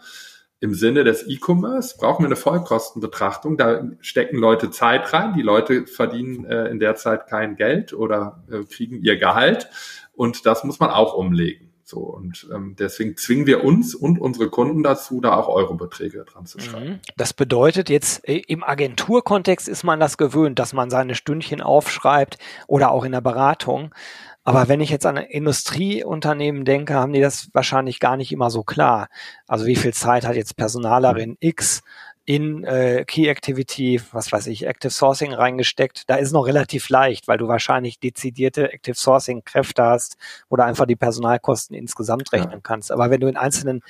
im 0.63 0.75
Sinne 0.75 1.03
des 1.03 1.29
E-Commerce 1.29 1.97
brauchen 1.99 2.23
wir 2.23 2.29
eine 2.29 2.37
Vollkostenbetrachtung. 2.37 3.57
Da 3.57 3.83
stecken 4.01 4.39
Leute 4.39 4.71
Zeit 4.71 5.13
rein. 5.13 5.35
Die 5.35 5.43
Leute 5.43 5.87
verdienen 5.89 6.45
äh, 6.45 6.67
in 6.69 6.79
der 6.79 6.95
Zeit 6.95 7.27
kein 7.27 7.57
Geld 7.57 7.93
oder 7.93 8.45
äh, 8.49 8.63
kriegen 8.65 9.03
ihr 9.03 9.17
Gehalt. 9.17 9.69
Und 10.13 10.47
das 10.47 10.63
muss 10.63 10.79
man 10.79 10.91
auch 10.91 11.15
umlegen. 11.15 11.72
So, 11.93 11.99
und 11.99 12.49
ähm, 12.51 12.75
deswegen 12.79 13.19
zwingen 13.19 13.45
wir 13.45 13.63
uns 13.65 13.95
und 13.95 14.19
unsere 14.19 14.49
Kunden 14.49 14.83
dazu, 14.83 15.21
da 15.21 15.37
auch 15.37 15.47
Eurobeträge 15.47 16.25
dran 16.25 16.47
zu 16.47 16.59
schreiben. 16.59 16.89
Mhm. 16.89 17.01
Das 17.19 17.35
bedeutet 17.35 17.91
jetzt, 17.91 18.27
äh, 18.27 18.39
im 18.49 18.65
Agenturkontext 18.65 19.69
ist 19.69 19.85
man 19.85 20.01
das 20.01 20.17
gewöhnt, 20.17 20.59
dass 20.59 20.73
man 20.73 20.89
seine 20.89 21.15
Stündchen 21.15 21.61
aufschreibt 21.61 22.39
oder 22.67 22.93
auch 22.93 23.05
in 23.05 23.13
der 23.13 23.21
Beratung. 23.21 23.95
Aber 24.43 24.69
wenn 24.69 24.81
ich 24.81 24.89
jetzt 24.89 25.05
an 25.05 25.19
Industrieunternehmen 25.19 26.65
denke, 26.65 26.95
haben 26.95 27.13
die 27.13 27.21
das 27.21 27.51
wahrscheinlich 27.53 28.01
gar 28.01 28.17
nicht 28.17 28.33
immer 28.33 28.49
so 28.49 28.63
klar. 28.63 29.11
Also 29.47 29.67
wie 29.67 29.77
viel 29.77 29.93
Zeit 29.93 30.27
hat 30.27 30.35
jetzt 30.35 30.57
Personalerin 30.57 31.37
X 31.41 31.83
in 32.25 32.63
äh, 32.65 33.05
Key 33.05 33.29
Activity, 33.29 34.01
was 34.13 34.31
weiß 34.31 34.47
ich, 34.47 34.67
Active 34.67 34.93
Sourcing 34.93 35.33
reingesteckt. 35.33 36.09
Da 36.09 36.17
ist 36.17 36.33
noch 36.33 36.47
relativ 36.47 36.89
leicht, 36.89 37.27
weil 37.27 37.39
du 37.39 37.49
wahrscheinlich 37.49 37.99
dezidierte 37.99 38.73
Active 38.73 38.95
Sourcing 38.95 39.43
Kräfte 39.45 39.83
hast 39.83 40.17
oder 40.49 40.65
einfach 40.65 40.87
die 40.87 40.97
Personalkosten 40.97 41.75
insgesamt 41.77 42.33
rechnen 42.33 42.53
ja. 42.53 42.61
kannst. 42.63 42.93
Aber 42.93 43.11
wenn 43.11 43.21
du 43.21 43.27
in 43.27 43.37
einzelnen 43.37 43.83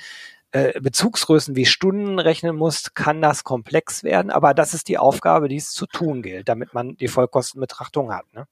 äh, 0.51 0.79
Bezugsgrößen 0.79 1.55
wie 1.55 1.65
Stunden 1.65 2.19
rechnen 2.19 2.55
musst, 2.55 2.95
kann 2.95 3.21
das 3.21 3.43
komplex 3.43 4.03
werden. 4.03 4.31
Aber 4.31 4.53
das 4.53 4.73
ist 4.73 4.87
die 4.87 4.97
Aufgabe, 4.97 5.47
die 5.47 5.57
es 5.57 5.71
zu 5.71 5.85
tun 5.85 6.21
gilt, 6.21 6.49
damit 6.49 6.73
man 6.73 6.95
die 6.97 7.07
Vollkostenbetrachtung 7.07 8.13
hat. 8.13 8.25
Ne? 8.33 8.47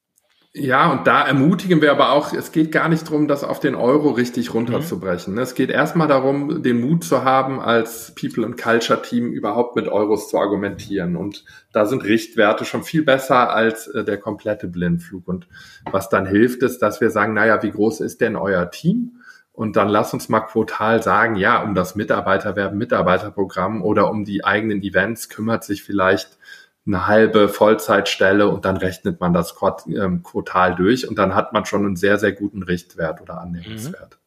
Ja, 0.54 0.92
und 0.92 1.08
da 1.08 1.26
ermutigen 1.26 1.82
wir 1.82 1.92
aber 1.92 2.12
auch, 2.12 2.34
es 2.34 2.52
geht 2.52 2.74
gar 2.74 2.90
nicht 2.90 3.08
darum, 3.08 3.30
das 3.30 3.46
auf 3.46 3.62
den 3.62 3.74
Euro 3.74 4.10
richtig 4.10 4.54
runterzubrechen. 4.54 5.34
Mhm. 5.34 5.40
Es 5.40 5.56
geht 5.56 5.70
erstmal 5.70 6.10
darum, 6.10 6.62
den 6.62 6.82
Mut 6.82 7.06
zu 7.06 7.24
haben, 7.24 7.62
als 7.62 8.14
People 8.20 8.46
and 8.46 8.62
Culture 8.62 9.02
Team 9.02 9.32
überhaupt 9.32 9.78
mit 9.78 9.88
Euros 9.88 10.30
zu 10.30 10.38
argumentieren. 10.38 11.16
Und 11.16 11.46
da 11.72 11.86
sind 11.86 12.04
Richtwerte 12.04 12.66
schon 12.66 12.84
viel 12.84 13.04
besser 13.04 13.52
als 13.52 13.88
äh, 13.88 14.04
der 14.04 14.18
komplette 14.18 14.68
Blindflug. 14.68 15.26
Und 15.26 15.48
was 15.90 16.10
dann 16.10 16.26
hilft, 16.26 16.64
ist, 16.64 16.80
dass 16.80 17.00
wir 17.00 17.12
sagen, 17.12 17.34
naja, 17.34 17.64
wie 17.64 17.72
groß 17.72 18.02
ist 18.02 18.20
denn 18.20 18.36
euer 18.36 18.70
Team? 18.72 19.22
Und 19.54 19.78
dann 19.78 19.88
lass 19.88 20.14
uns 20.14 20.28
mal 20.28 20.42
quotal 20.42 21.02
sagen, 21.02 21.36
ja, 21.36 21.64
um 21.64 21.76
das 21.76 21.96
Mitarbeiterwerben, 21.96 22.78
Mitarbeiterprogramm 22.78 23.82
oder 23.84 24.10
um 24.10 24.26
die 24.26 24.44
eigenen 24.44 24.82
Events 24.82 25.30
kümmert 25.30 25.64
sich 25.64 25.84
vielleicht 25.84 26.38
eine 26.86 27.08
halbe 27.08 27.48
Vollzeitstelle 27.48 28.48
und 28.48 28.66
dann 28.66 28.78
rechnet 28.78 29.20
man 29.20 29.34
das 29.34 29.56
ähm, 29.88 30.24
Quartal 30.24 30.76
durch 30.76 31.08
und 31.08 31.18
dann 31.18 31.36
hat 31.36 31.54
man 31.54 31.66
schon 31.66 31.86
einen 31.86 31.96
sehr, 31.96 32.18
sehr 32.18 32.32
guten 32.32 32.64
Richtwert 32.64 33.22
oder 33.22 33.40
Annehmenswert. 33.40 34.18
Mhm. 34.18 34.22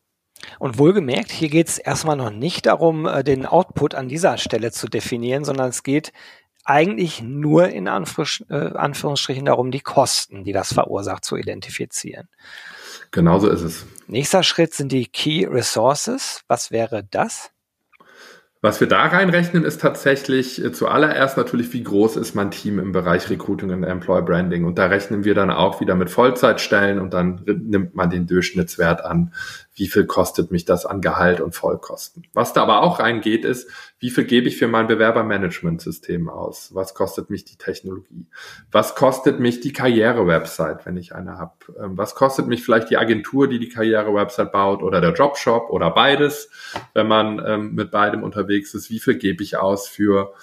Und 0.58 0.78
wohlgemerkt, 0.78 1.30
hier 1.30 1.48
geht 1.48 1.68
es 1.68 1.78
erstmal 1.78 2.16
noch 2.16 2.30
nicht 2.30 2.66
darum, 2.66 3.06
äh, 3.06 3.24
den 3.24 3.46
Output 3.46 3.94
an 3.94 4.08
dieser 4.08 4.36
Stelle 4.38 4.72
zu 4.72 4.88
definieren, 4.88 5.44
sondern 5.44 5.70
es 5.70 5.82
geht 5.82 6.12
eigentlich 6.64 7.22
nur 7.22 7.68
in 7.68 7.86
äh, 7.86 7.90
Anführungsstrichen 7.90 9.44
darum, 9.44 9.70
die 9.70 9.80
Kosten, 9.80 10.44
die 10.44 10.52
das 10.52 10.72
verursacht, 10.72 11.24
zu 11.24 11.36
identifizieren. 11.36 12.28
Genauso 13.10 13.48
ist 13.48 13.62
es. 13.62 13.86
Nächster 14.06 14.42
Schritt 14.42 14.74
sind 14.74 14.90
die 14.90 15.06
Key 15.06 15.46
Resources. 15.46 16.42
Was 16.48 16.70
wäre 16.70 17.04
das? 17.04 17.50
Was 18.64 18.80
wir 18.80 18.88
da 18.88 19.04
reinrechnen, 19.04 19.62
ist 19.62 19.82
tatsächlich 19.82 20.64
äh, 20.64 20.72
zuallererst 20.72 21.36
natürlich, 21.36 21.70
wie 21.74 21.82
groß 21.82 22.16
ist 22.16 22.34
mein 22.34 22.50
Team 22.50 22.78
im 22.78 22.92
Bereich 22.92 23.28
Recruiting 23.28 23.68
und 23.68 23.84
Employer 23.84 24.22
Branding. 24.22 24.64
Und 24.64 24.78
da 24.78 24.86
rechnen 24.86 25.22
wir 25.22 25.34
dann 25.34 25.50
auch 25.50 25.82
wieder 25.82 25.94
mit 25.94 26.08
Vollzeitstellen 26.08 26.98
und 26.98 27.12
dann 27.12 27.42
nimmt 27.44 27.94
man 27.94 28.08
den 28.08 28.26
Durchschnittswert 28.26 29.04
an, 29.04 29.34
wie 29.74 29.88
viel 29.88 30.06
kostet 30.06 30.52
mich 30.52 30.64
das 30.64 30.86
an 30.86 31.00
Gehalt 31.00 31.40
und 31.40 31.54
Vollkosten. 31.54 32.24
Was 32.32 32.52
da 32.52 32.62
aber 32.62 32.82
auch 32.82 33.00
reingeht, 33.00 33.44
ist, 33.44 33.68
wie 33.98 34.10
viel 34.10 34.24
gebe 34.24 34.46
ich 34.46 34.56
für 34.56 34.68
mein 34.68 34.86
Bewerbermanagementsystem 34.86 36.28
aus? 36.28 36.70
Was 36.74 36.94
kostet 36.94 37.28
mich 37.28 37.44
die 37.44 37.56
Technologie? 37.56 38.26
Was 38.70 38.94
kostet 38.94 39.40
mich 39.40 39.60
die 39.60 39.72
Karriere-Website, 39.72 40.86
wenn 40.86 40.96
ich 40.96 41.14
eine 41.14 41.38
habe? 41.38 41.52
Ähm, 41.78 41.98
was 41.98 42.14
kostet 42.14 42.46
mich 42.46 42.62
vielleicht 42.62 42.90
die 42.90 42.96
Agentur, 42.96 43.48
die 43.48 43.58
die 43.58 43.68
Karriere-Website 43.68 44.52
baut 44.52 44.82
oder 44.82 45.00
der 45.00 45.12
Jobshop 45.12 45.70
oder 45.70 45.90
beides, 45.90 46.50
wenn 46.92 47.08
man 47.08 47.42
ähm, 47.44 47.74
mit 47.74 47.90
beidem 47.90 48.22
unterwegs 48.22 48.74
ist? 48.74 48.90
Wie 48.90 49.00
viel 49.00 49.16
gebe 49.16 49.42
ich 49.42 49.56
aus 49.56 49.88
für 49.88 50.34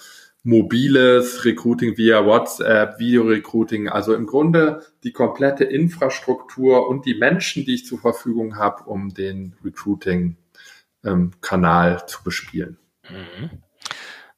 mobiles 0.44 1.44
Recruiting 1.44 1.96
via 1.96 2.26
WhatsApp, 2.26 2.98
Video-Recruiting, 2.98 3.88
also 3.88 4.12
im 4.14 4.26
Grunde 4.26 4.84
die 5.04 5.12
komplette 5.12 5.62
Infrastruktur 5.64 6.88
und 6.88 7.06
die 7.06 7.14
Menschen, 7.14 7.64
die 7.64 7.74
ich 7.74 7.86
zur 7.86 8.00
Verfügung 8.00 8.56
habe, 8.56 8.82
um 8.84 9.14
den 9.14 9.54
Recruiting-Kanal 9.64 11.92
ähm, 11.92 12.00
zu 12.06 12.24
bespielen. 12.24 12.78
Mhm. 13.08 13.62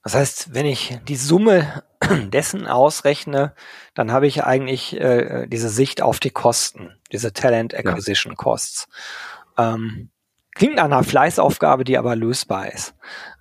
Das 0.02 0.14
heißt, 0.14 0.54
wenn 0.54 0.66
ich 0.66 0.99
die 1.08 1.16
Summe 1.16 1.82
dessen 2.28 2.66
ausrechne, 2.66 3.54
dann 3.94 4.12
habe 4.12 4.26
ich 4.26 4.44
eigentlich 4.44 5.00
äh, 5.00 5.46
diese 5.46 5.70
Sicht 5.70 6.02
auf 6.02 6.20
die 6.20 6.28
Kosten, 6.30 6.94
diese 7.11 7.32
Talent 7.32 7.75
Acquisition 7.75 8.32
ja. 8.32 8.37
Costs. 8.37 8.87
Ähm, 9.56 10.11
klingt 10.54 10.76
nach 10.76 10.84
einer 10.84 11.02
Fleißaufgabe, 11.02 11.84
die 11.84 11.96
aber 11.96 12.16
lösbar 12.16 12.70
ist. 12.70 12.94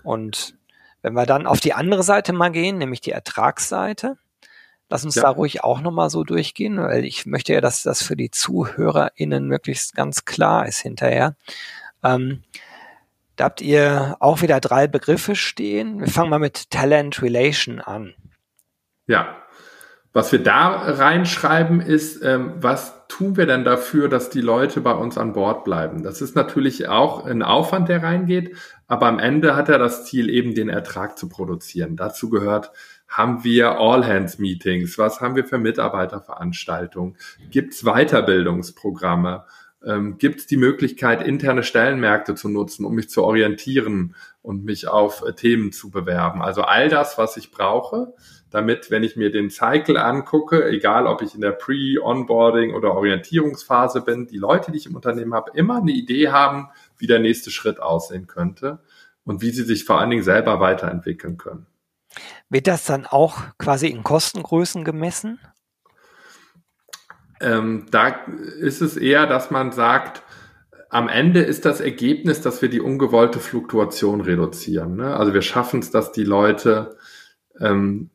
Und 0.03 0.55
wenn 1.03 1.13
wir 1.13 1.27
dann 1.27 1.45
auf 1.45 1.60
die 1.60 1.74
andere 1.74 2.01
Seite 2.01 2.33
mal 2.33 2.50
gehen, 2.50 2.79
nämlich 2.79 3.01
die 3.01 3.12
Ertragsseite, 3.12 4.17
lass 4.89 5.05
uns 5.05 5.15
ja. 5.15 5.24
da 5.24 5.29
ruhig 5.29 5.63
auch 5.63 5.81
nochmal 5.81 6.10
so 6.10 6.24
durchgehen, 6.24 6.81
weil 6.81 7.05
ich 7.05 7.25
möchte 7.25 7.53
ja, 7.53 7.62
dass 7.62 7.83
das 7.83 8.01
für 8.01 8.15
die 8.15 8.31
ZuhörerInnen 8.31 9.45
möglichst 9.45 9.95
ganz 9.95 10.25
klar 10.25 10.65
ist 10.65 10.79
hinterher. 10.79 11.36
Ähm, 12.03 12.43
da 13.36 13.45
habt 13.45 13.62
ihr 13.62 14.15
auch 14.19 14.41
wieder 14.41 14.60
drei 14.60 14.88
Begriffe 14.88 15.36
stehen. 15.36 16.00
Wir 16.00 16.07
fangen 16.07 16.29
mal 16.29 16.39
mit 16.39 16.69
Talent 16.72 17.22
Relation 17.22 17.81
an. 17.81 18.13
Ja. 19.07 19.42
Was 20.15 20.32
wir 20.32 20.43
da 20.43 20.67
reinschreiben 20.70 21.82
ist, 21.82 22.24
ähm, 22.24 22.53
was 22.58 23.08
tun 23.08 23.36
wir 23.36 23.48
denn 23.48 23.63
dafür, 23.63 24.10
dass 24.10 24.29
die 24.29 24.41
Leute 24.41 24.79
bei 24.79 24.93
uns 24.93 25.17
an 25.17 25.34
Bord 25.34 25.63
bleiben? 25.63 26.03
Das 26.03 26.22
ist 26.22 26.36
natürlich 26.36 26.88
auch 26.88 27.25
ein 27.25 27.41
Aufwand, 27.41 27.89
der 27.89 28.03
reingeht, 28.03 28.55
aber 28.88 29.08
am 29.08 29.17
Ende 29.17 29.55
hat 29.55 29.70
er 29.70 29.79
das 29.79 30.05
Ziel, 30.05 30.29
eben 30.29 30.53
den 30.53 30.70
Ertrag 30.70 31.17
zu 31.17 31.29
produzieren. 31.29 31.96
Dazu 31.96 32.29
gehört, 32.29 32.72
haben 33.08 33.43
wir 33.43 33.79
All-Hands-Meetings? 33.79 35.00
Was 35.00 35.20
haben 35.20 35.36
wir 35.36 35.46
für 35.46 35.58
Mitarbeiterveranstaltungen? 35.58 37.17
Gibt 37.50 37.74
es 37.74 37.84
Weiterbildungsprogramme? 37.84 39.46
Ähm, 39.84 40.17
Gibt 40.20 40.41
es 40.41 40.48
die 40.48 40.58
Möglichkeit, 40.58 41.25
interne 41.25 41.63
Stellenmärkte 41.63 42.36
zu 42.36 42.50
nutzen, 42.50 42.86
um 42.86 42.93
mich 42.93 43.10
zu 43.10 43.24
orientieren 43.24 44.15
und 44.41 44.63
mich 44.63 44.88
auf 44.88 45.24
äh, 45.27 45.34
Themen 45.34 45.72
zu 45.72 45.89
bewerben? 45.89 46.41
Also 46.41 46.62
all 46.62 46.89
das, 46.89 47.17
was 47.17 47.36
ich 47.36 47.51
brauche, 47.51 48.13
damit, 48.53 48.91
wenn 48.91 49.03
ich 49.03 49.15
mir 49.15 49.31
den 49.31 49.50
Cycle 49.50 49.98
angucke, 49.98 50.67
egal 50.69 51.07
ob 51.07 51.22
ich 51.22 51.33
in 51.33 51.41
der 51.41 51.51
Pre-Onboarding 51.51 52.74
oder 52.74 52.93
Orientierungsphase 52.93 54.01
bin, 54.01 54.27
die 54.27 54.38
Leute, 54.38 54.72
die 54.72 54.77
ich 54.77 54.86
im 54.86 54.95
Unternehmen 54.95 55.33
habe, 55.33 55.51
immer 55.55 55.77
eine 55.77 55.91
Idee 55.91 56.29
haben, 56.29 56.69
wie 56.98 57.07
der 57.07 57.19
nächste 57.19 57.50
Schritt 57.51 57.79
aussehen 57.79 58.27
könnte 58.27 58.79
und 59.25 59.41
wie 59.41 59.50
sie 59.50 59.63
sich 59.63 59.86
vor 59.86 60.00
allen 60.00 60.12
Dingen 60.12 60.24
selber 60.24 60.60
weiterentwickeln 60.60 61.38
können. 61.38 61.65
Wird 62.50 62.67
das 62.67 62.86
dann 62.86 63.07
auch 63.07 63.39
quasi 63.57 63.88
in 63.88 64.03
Kostengrößen 64.03 64.83
gemessen? 64.83 65.39
Ähm, 67.41 67.88
da 67.89 68.10
ist 68.60 68.81
es 68.81 68.95
eher, 68.95 69.25
dass 69.25 69.50
man 69.50 69.72
sagt, 69.72 70.24
am 70.89 71.10
Ende 71.10 71.41
ist 71.41 71.65
das 71.65 71.81
Ergebnis, 71.81 72.41
dass 72.41 72.62
wir 72.62 72.69
die 72.69 72.79
ungewollte 72.79 73.39
Fluktuation 73.39 74.22
reduzieren. 74.22 74.95
Ne? 74.95 75.15
Also 75.15 75.33
wir 75.33 75.41
schaffen 75.41 75.79
es, 75.79 75.89
dass 75.89 76.12
die 76.12 76.24
Leute 76.24 76.98
ähm, 77.60 78.12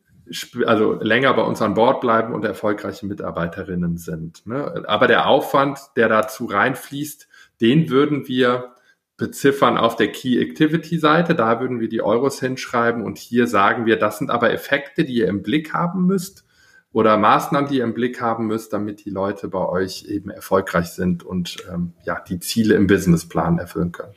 also 0.66 0.94
länger 0.94 1.34
bei 1.34 1.42
uns 1.42 1.62
an 1.62 1.74
Bord 1.74 2.00
bleiben 2.00 2.34
und 2.34 2.44
erfolgreiche 2.44 3.06
Mitarbeiterinnen 3.06 3.96
sind. 3.96 4.46
Ne? 4.46 4.84
Aber 4.86 5.06
der 5.06 5.26
Aufwand, 5.26 5.78
der 5.96 6.08
dazu 6.08 6.46
reinfließt, 6.46 7.28
den 7.60 7.90
würden 7.90 8.28
wir 8.28 8.74
beziffern 9.16 9.76
auf 9.76 9.96
der 9.96 10.12
Key 10.12 10.40
Activity 10.40 10.98
Seite. 10.98 11.34
Da 11.34 11.60
würden 11.60 11.80
wir 11.80 11.88
die 11.88 12.02
Euros 12.02 12.40
hinschreiben 12.40 13.04
und 13.04 13.18
hier 13.18 13.46
sagen 13.46 13.84
wir, 13.84 13.98
das 13.98 14.18
sind 14.18 14.30
aber 14.30 14.52
Effekte, 14.52 15.04
die 15.04 15.14
ihr 15.14 15.28
im 15.28 15.42
Blick 15.42 15.74
haben 15.74 16.06
müsst 16.06 16.44
oder 16.92 17.16
Maßnahmen, 17.16 17.68
die 17.68 17.78
ihr 17.78 17.84
im 17.84 17.94
Blick 17.94 18.20
haben 18.20 18.46
müsst, 18.46 18.72
damit 18.72 19.04
die 19.04 19.10
Leute 19.10 19.48
bei 19.48 19.64
euch 19.64 20.04
eben 20.08 20.30
erfolgreich 20.30 20.90
sind 20.90 21.22
und 21.22 21.56
ähm, 21.70 21.92
ja 22.04 22.20
die 22.20 22.38
Ziele 22.38 22.76
im 22.76 22.86
Businessplan 22.86 23.58
erfüllen 23.58 23.92
können. 23.92 24.14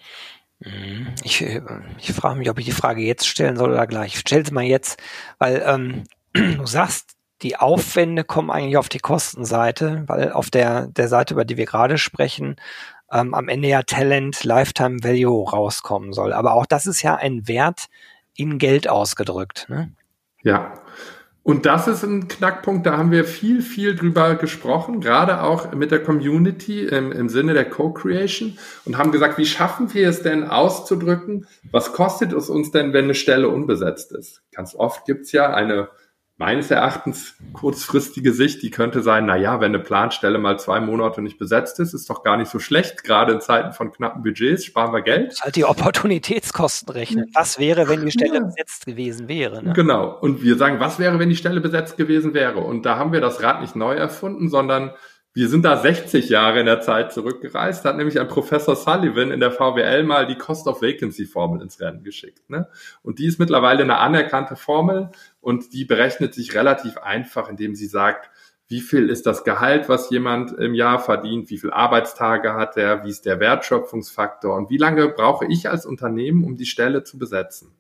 Mhm. 0.62 1.08
Ich, 1.24 1.42
äh, 1.42 1.62
ich 1.98 2.14
frage 2.14 2.38
mich, 2.40 2.50
ob 2.50 2.60
ich 2.60 2.66
die 2.66 2.72
Frage 2.72 3.02
jetzt 3.02 3.28
stellen 3.28 3.58
soll 3.58 3.72
oder 3.72 3.88
gleich. 3.88 4.14
Ich 4.14 4.20
stelle 4.20 4.46
sie 4.46 4.54
mal 4.54 4.64
jetzt, 4.64 5.02
weil 5.40 5.64
ähm, 5.66 6.04
du 6.34 6.66
sagst, 6.66 7.16
die 7.42 7.58
Aufwände 7.58 8.24
kommen 8.24 8.52
eigentlich 8.52 8.78
auf 8.78 8.90
die 8.90 9.00
Kostenseite, 9.00 10.04
weil 10.08 10.32
auf 10.32 10.52
der, 10.52 10.88
der 10.88 11.08
Seite, 11.08 11.34
über 11.34 11.46
die 11.46 11.58
wir 11.58 11.66
gerade 11.66 11.98
sprechen, 11.98 12.56
ähm, 13.12 13.34
am 13.34 13.50
Ende 13.50 13.68
ja 13.68 13.82
Talent 13.82 14.44
Lifetime 14.44 15.04
Value 15.04 15.50
rauskommen 15.50 16.14
soll. 16.14 16.34
Aber 16.34 16.54
auch 16.54 16.66
das 16.66 16.86
ist 16.86 17.02
ja 17.02 17.16
ein 17.16 17.48
Wert 17.48 17.88
in 18.36 18.60
Geld 18.60 18.88
ausgedrückt. 18.88 19.66
Ne? 19.70 19.92
Ja, 20.44 20.74
und 21.44 21.66
das 21.66 21.88
ist 21.88 22.04
ein 22.04 22.28
Knackpunkt, 22.28 22.86
da 22.86 22.98
haben 22.98 23.12
wir 23.12 23.26
viel, 23.26 23.64
viel 23.64 23.96
drüber 23.96 24.36
gesprochen, 24.36 25.02
gerade 25.02 25.42
auch 25.42 25.74
mit 25.74 25.90
der 25.90 26.04
Community 26.04 26.86
im, 26.86 27.12
im 27.12 27.30
Sinne 27.30 27.56
der 27.56 27.68
Co-Creation 27.68 28.60
und 28.86 28.98
haben 28.98 29.12
gesagt, 29.12 29.40
wie 29.40 29.46
schaffen 29.46 29.92
wir 29.94 30.08
es 30.08 30.22
denn 30.22 30.44
auszudrücken, 30.44 31.48
was 31.72 31.94
kostet 31.94 32.32
es 32.34 32.50
uns 32.50 32.70
denn, 32.70 32.94
wenn 32.94 33.06
eine 33.06 33.16
Stelle 33.16 33.50
unbesetzt 33.50 34.12
ist? 34.12 34.44
Ganz 34.52 34.76
oft 34.76 35.06
gibt's 35.06 35.32
ja 35.32 35.52
eine 35.52 35.90
meines 36.42 36.72
Erachtens 36.72 37.36
kurzfristige 37.54 38.34
Sicht, 38.34 38.64
die 38.64 38.72
könnte 38.72 39.04
sein, 39.04 39.28
na 39.28 39.38
ja, 39.38 39.62
wenn 39.62 39.76
eine 39.76 39.84
Planstelle 39.84 40.40
mal 40.40 40.58
zwei 40.58 40.80
Monate 40.80 41.22
nicht 41.22 41.38
besetzt 41.38 41.80
ist, 41.80 41.94
ist 41.94 42.10
doch 42.10 42.24
gar 42.24 42.36
nicht 42.36 42.50
so 42.50 42.58
schlecht. 42.58 43.04
Gerade 43.04 43.34
in 43.34 43.42
Zeiten 43.42 43.74
von 43.74 43.92
knappen 43.92 44.24
Budgets 44.24 44.66
sparen 44.66 44.92
wir 44.92 45.04
Geld. 45.04 45.40
Halt 45.40 45.56
die 45.56 45.66
Opportunitätskosten 45.66 46.90
rechnen. 46.90 47.30
Was 47.36 47.60
wäre, 47.60 47.88
wenn 47.88 48.04
die 48.04 48.12
Stelle 48.12 48.40
ja. 48.40 48.44
besetzt 48.44 48.88
gewesen 48.88 49.28
wäre? 49.28 49.64
Ne? 49.64 49.74
Genau. 49.74 50.18
Und 50.20 50.42
wir 50.42 50.58
sagen, 50.58 50.80
was 50.80 50.98
wäre, 50.98 51.20
wenn 51.20 51.30
die 51.30 51.36
Stelle 51.36 51.62
besetzt 51.62 51.96
gewesen 51.96 52.34
wäre? 52.34 52.62
Und 52.62 52.88
da 52.88 52.98
haben 52.98 53.14
wir 53.14 53.22
das 53.22 53.44
Rad 53.44 53.62
nicht 53.62 53.76
neu 53.76 53.94
erfunden, 53.94 54.50
sondern 54.50 54.96
wir 55.34 55.48
sind 55.48 55.64
da 55.64 55.78
60 55.78 56.28
Jahre 56.28 56.60
in 56.60 56.66
der 56.66 56.82
Zeit 56.82 57.14
zurückgereist, 57.14 57.86
hat 57.86 57.96
nämlich 57.96 58.20
ein 58.20 58.28
Professor 58.28 58.76
Sullivan 58.76 59.32
in 59.32 59.40
der 59.40 59.52
VWL 59.52 60.04
mal 60.04 60.28
die 60.28 60.36
Cost 60.36 60.68
of 60.68 60.82
Vacancy 60.82 61.26
Formel 61.26 61.62
ins 61.62 61.80
Rennen 61.80 62.04
geschickt. 62.04 62.50
Ne? 62.50 62.68
Und 63.02 63.20
die 63.20 63.28
ist 63.28 63.40
mittlerweile 63.40 63.84
eine 63.84 63.98
anerkannte 63.98 64.58
Formel 64.58 65.10
und 65.40 65.72
die 65.72 65.86
berechnet 65.86 66.34
sich 66.34 66.54
relativ 66.54 66.98
einfach, 66.98 67.48
indem 67.48 67.76
sie 67.76 67.88
sagt, 67.88 68.30
wie 68.68 68.82
viel 68.82 69.10
ist 69.10 69.26
das 69.26 69.44
Gehalt, 69.44 69.90
was 69.90 70.10
jemand 70.10 70.54
im 70.54 70.74
Jahr 70.74 71.00
verdient, 71.00 71.50
wie 71.50 71.58
viele 71.58 71.74
Arbeitstage 71.74 72.54
hat 72.54 72.78
er, 72.78 73.04
wie 73.04 73.10
ist 73.10 73.26
der 73.26 73.40
Wertschöpfungsfaktor 73.40 74.56
und 74.56 74.70
wie 74.70 74.78
lange 74.78 75.10
brauche 75.10 75.46
ich 75.46 75.70
als 75.70 75.86
Unternehmen, 75.86 76.44
um 76.44 76.56
die 76.56 76.66
Stelle 76.66 77.04
zu 77.04 77.18
besetzen. 77.18 77.74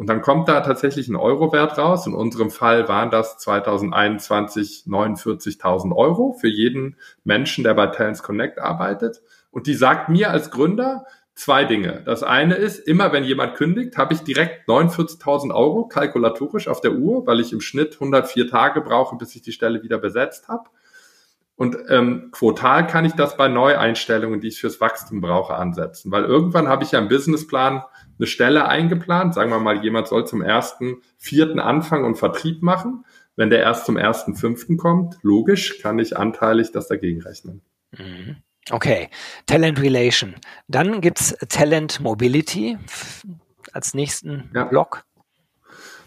Und 0.00 0.06
dann 0.06 0.22
kommt 0.22 0.48
da 0.48 0.62
tatsächlich 0.62 1.08
ein 1.08 1.14
Eurowert 1.14 1.76
raus. 1.76 2.06
In 2.06 2.14
unserem 2.14 2.50
Fall 2.50 2.88
waren 2.88 3.10
das 3.10 3.36
2021 3.36 4.84
49.000 4.86 5.94
Euro 5.94 6.32
für 6.32 6.48
jeden 6.48 6.96
Menschen, 7.22 7.64
der 7.64 7.74
bei 7.74 7.88
Talents 7.88 8.22
Connect 8.22 8.60
arbeitet. 8.60 9.20
Und 9.50 9.66
die 9.66 9.74
sagt 9.74 10.08
mir 10.08 10.30
als 10.30 10.50
Gründer 10.50 11.04
zwei 11.34 11.66
Dinge. 11.66 12.00
Das 12.06 12.22
eine 12.22 12.54
ist, 12.54 12.78
immer 12.78 13.12
wenn 13.12 13.24
jemand 13.24 13.56
kündigt, 13.56 13.98
habe 13.98 14.14
ich 14.14 14.20
direkt 14.20 14.66
49.000 14.70 15.54
Euro 15.54 15.86
kalkulatorisch 15.86 16.68
auf 16.68 16.80
der 16.80 16.92
Uhr, 16.92 17.26
weil 17.26 17.38
ich 17.38 17.52
im 17.52 17.60
Schnitt 17.60 17.92
104 18.00 18.48
Tage 18.48 18.80
brauche, 18.80 19.16
bis 19.16 19.36
ich 19.36 19.42
die 19.42 19.52
Stelle 19.52 19.82
wieder 19.82 19.98
besetzt 19.98 20.48
habe. 20.48 20.70
Und 21.60 21.76
ähm, 21.90 22.30
quotal 22.32 22.86
kann 22.86 23.04
ich 23.04 23.12
das 23.12 23.36
bei 23.36 23.46
Neueinstellungen, 23.46 24.40
die 24.40 24.48
ich 24.48 24.58
fürs 24.58 24.80
Wachstum 24.80 25.20
brauche, 25.20 25.56
ansetzen. 25.56 26.10
Weil 26.10 26.24
irgendwann 26.24 26.68
habe 26.68 26.84
ich 26.84 26.92
ja 26.92 26.98
im 26.98 27.08
Businessplan 27.08 27.82
eine 28.18 28.26
Stelle 28.26 28.66
eingeplant. 28.66 29.34
Sagen 29.34 29.50
wir 29.50 29.58
mal, 29.58 29.84
jemand 29.84 30.08
soll 30.08 30.26
zum 30.26 30.40
ersten, 30.40 31.02
vierten 31.18 31.60
Anfang 31.60 32.04
und 32.04 32.16
Vertrieb 32.16 32.62
machen. 32.62 33.04
Wenn 33.36 33.50
der 33.50 33.60
erst 33.60 33.84
zum 33.84 33.98
ersten, 33.98 34.36
fünften 34.36 34.78
kommt, 34.78 35.18
logisch, 35.20 35.82
kann 35.82 35.98
ich 35.98 36.16
anteilig 36.16 36.72
das 36.72 36.88
dagegen 36.88 37.20
rechnen. 37.20 37.60
Mhm. 37.90 38.36
Okay, 38.70 39.10
Talent 39.44 39.82
Relation. 39.82 40.36
Dann 40.66 41.02
gibt's 41.02 41.36
Talent 41.50 42.00
Mobility 42.00 42.78
als 43.74 43.92
nächsten 43.92 44.50
ja. 44.54 44.64
Block. 44.64 45.04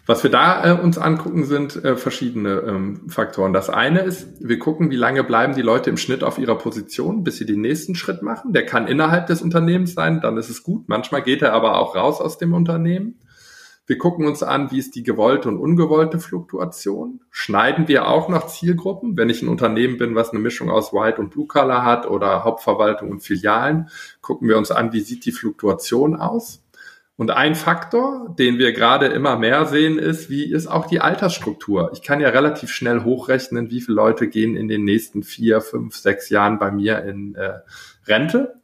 Was 0.06 0.22
wir 0.22 0.32
da 0.32 0.66
äh, 0.66 0.82
uns 0.82 0.98
angucken, 0.98 1.46
sind 1.46 1.82
äh, 1.84 1.96
verschiedene 1.96 2.60
ähm, 2.68 3.08
Faktoren. 3.08 3.54
Das 3.54 3.70
eine 3.70 4.02
ist, 4.02 4.28
wir 4.40 4.60
gucken, 4.60 4.92
wie 4.92 4.98
lange 4.98 5.24
bleiben 5.24 5.56
die 5.56 5.62
Leute 5.62 5.90
im 5.90 5.98
Schnitt 5.98 6.24
auf 6.24 6.38
ihrer 6.38 6.58
Position, 6.58 7.24
bis 7.24 7.38
sie 7.38 7.46
den 7.46 7.62
nächsten 7.62 7.96
Schritt 7.96 8.22
machen. 8.22 8.52
Der 8.52 8.66
kann 8.66 8.88
innerhalb 8.88 9.28
des 9.28 9.42
Unternehmens 9.42 9.94
sein, 9.94 10.20
dann 10.20 10.36
ist 10.36 10.50
es 10.50 10.62
gut. 10.62 10.90
Manchmal 10.90 11.22
geht 11.22 11.42
er 11.42 11.54
aber 11.54 11.80
auch 11.80 11.96
raus 11.96 12.20
aus 12.20 12.38
dem 12.38 12.54
Unternehmen. 12.54 13.20
Wir 13.86 13.98
gucken 13.98 14.26
uns 14.26 14.44
an, 14.44 14.72
wie 14.72 14.80
ist 14.80 14.96
die 14.96 15.04
gewollte 15.04 15.50
und 15.50 15.58
ungewollte 15.58 16.20
Fluktuation. 16.20 17.22
Schneiden 17.30 17.90
wir 17.90 18.08
auch 18.08 18.30
noch 18.30 18.48
Zielgruppen? 18.48 19.18
Wenn 19.18 19.30
ich 19.30 19.42
ein 19.42 19.50
Unternehmen 19.50 19.98
bin, 19.98 20.16
was 20.16 20.32
eine 20.32 20.40
Mischung 20.40 20.70
aus 20.70 20.94
White 20.94 21.20
und 21.20 21.32
Blue 21.32 21.48
Color 21.48 21.84
hat 21.84 22.10
oder 22.10 22.46
Hauptverwaltung 22.46 23.12
und 23.12 23.24
Filialen, 23.24 23.90
gucken 24.22 24.48
wir 24.48 24.58
uns 24.58 24.72
an, 24.72 24.94
wie 24.94 25.02
sieht 25.02 25.26
die 25.26 25.34
Fluktuation 25.34 26.16
aus? 26.16 26.63
Und 27.16 27.30
ein 27.30 27.54
Faktor, 27.54 28.34
den 28.40 28.58
wir 28.58 28.74
gerade 28.74 29.06
immer 29.06 29.38
mehr 29.38 29.66
sehen, 29.66 30.00
ist, 30.00 30.32
wie 30.32 30.52
ist 30.52 30.66
auch 30.66 30.88
die 30.88 31.00
Altersstruktur. 31.00 31.92
Ich 31.94 32.02
kann 32.02 32.20
ja 32.20 32.30
relativ 32.30 32.72
schnell 32.72 33.04
hochrechnen, 33.04 33.70
wie 33.70 33.82
viele 33.82 33.96
Leute 33.96 34.28
gehen 34.28 34.56
in 34.56 34.68
den 34.68 34.84
nächsten 34.84 35.22
vier, 35.22 35.62
fünf, 35.62 35.96
sechs 35.96 36.30
Jahren 36.30 36.58
bei 36.58 36.72
mir 36.72 37.04
in 37.04 37.36
äh, 37.36 37.60
Rente. 38.08 38.56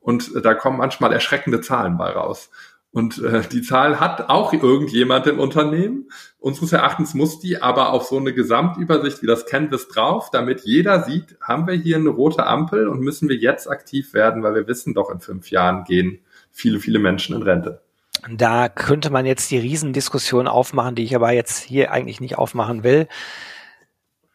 Und 0.00 0.34
äh, 0.34 0.40
da 0.40 0.54
kommen 0.54 0.78
manchmal 0.78 1.12
erschreckende 1.12 1.60
Zahlen 1.60 1.98
bei 1.98 2.10
raus. 2.10 2.50
Und 2.90 3.22
äh, 3.22 3.42
die 3.52 3.60
Zahl 3.60 4.00
hat 4.00 4.30
auch 4.30 4.54
irgendjemand 4.54 5.26
im 5.26 5.38
Unternehmen. 5.38 6.08
Unseres 6.38 6.72
Erachtens 6.72 7.12
muss 7.12 7.38
die 7.38 7.60
aber 7.60 7.92
auf 7.92 8.04
so 8.04 8.16
eine 8.16 8.32
Gesamtübersicht 8.32 9.22
wie 9.22 9.26
das 9.26 9.44
Canvas 9.44 9.88
drauf, 9.88 10.30
damit 10.30 10.62
jeder 10.62 11.02
sieht, 11.02 11.36
haben 11.42 11.66
wir 11.66 11.74
hier 11.74 11.96
eine 11.96 12.08
rote 12.08 12.46
Ampel 12.46 12.88
und 12.88 13.00
müssen 13.00 13.28
wir 13.28 13.36
jetzt 13.36 13.68
aktiv 13.68 14.14
werden, 14.14 14.42
weil 14.42 14.54
wir 14.54 14.66
wissen 14.66 14.94
doch, 14.94 15.10
in 15.10 15.20
fünf 15.20 15.50
Jahren 15.50 15.84
gehen 15.84 16.20
viele, 16.50 16.80
viele 16.80 16.98
Menschen 16.98 17.36
in 17.36 17.42
Rente. 17.42 17.82
Da 18.30 18.68
könnte 18.68 19.10
man 19.10 19.26
jetzt 19.26 19.50
die 19.50 19.58
Riesendiskussion 19.58 20.48
aufmachen, 20.48 20.94
die 20.94 21.04
ich 21.04 21.14
aber 21.14 21.32
jetzt 21.32 21.62
hier 21.62 21.92
eigentlich 21.92 22.20
nicht 22.20 22.38
aufmachen 22.38 22.82
will. 22.82 23.08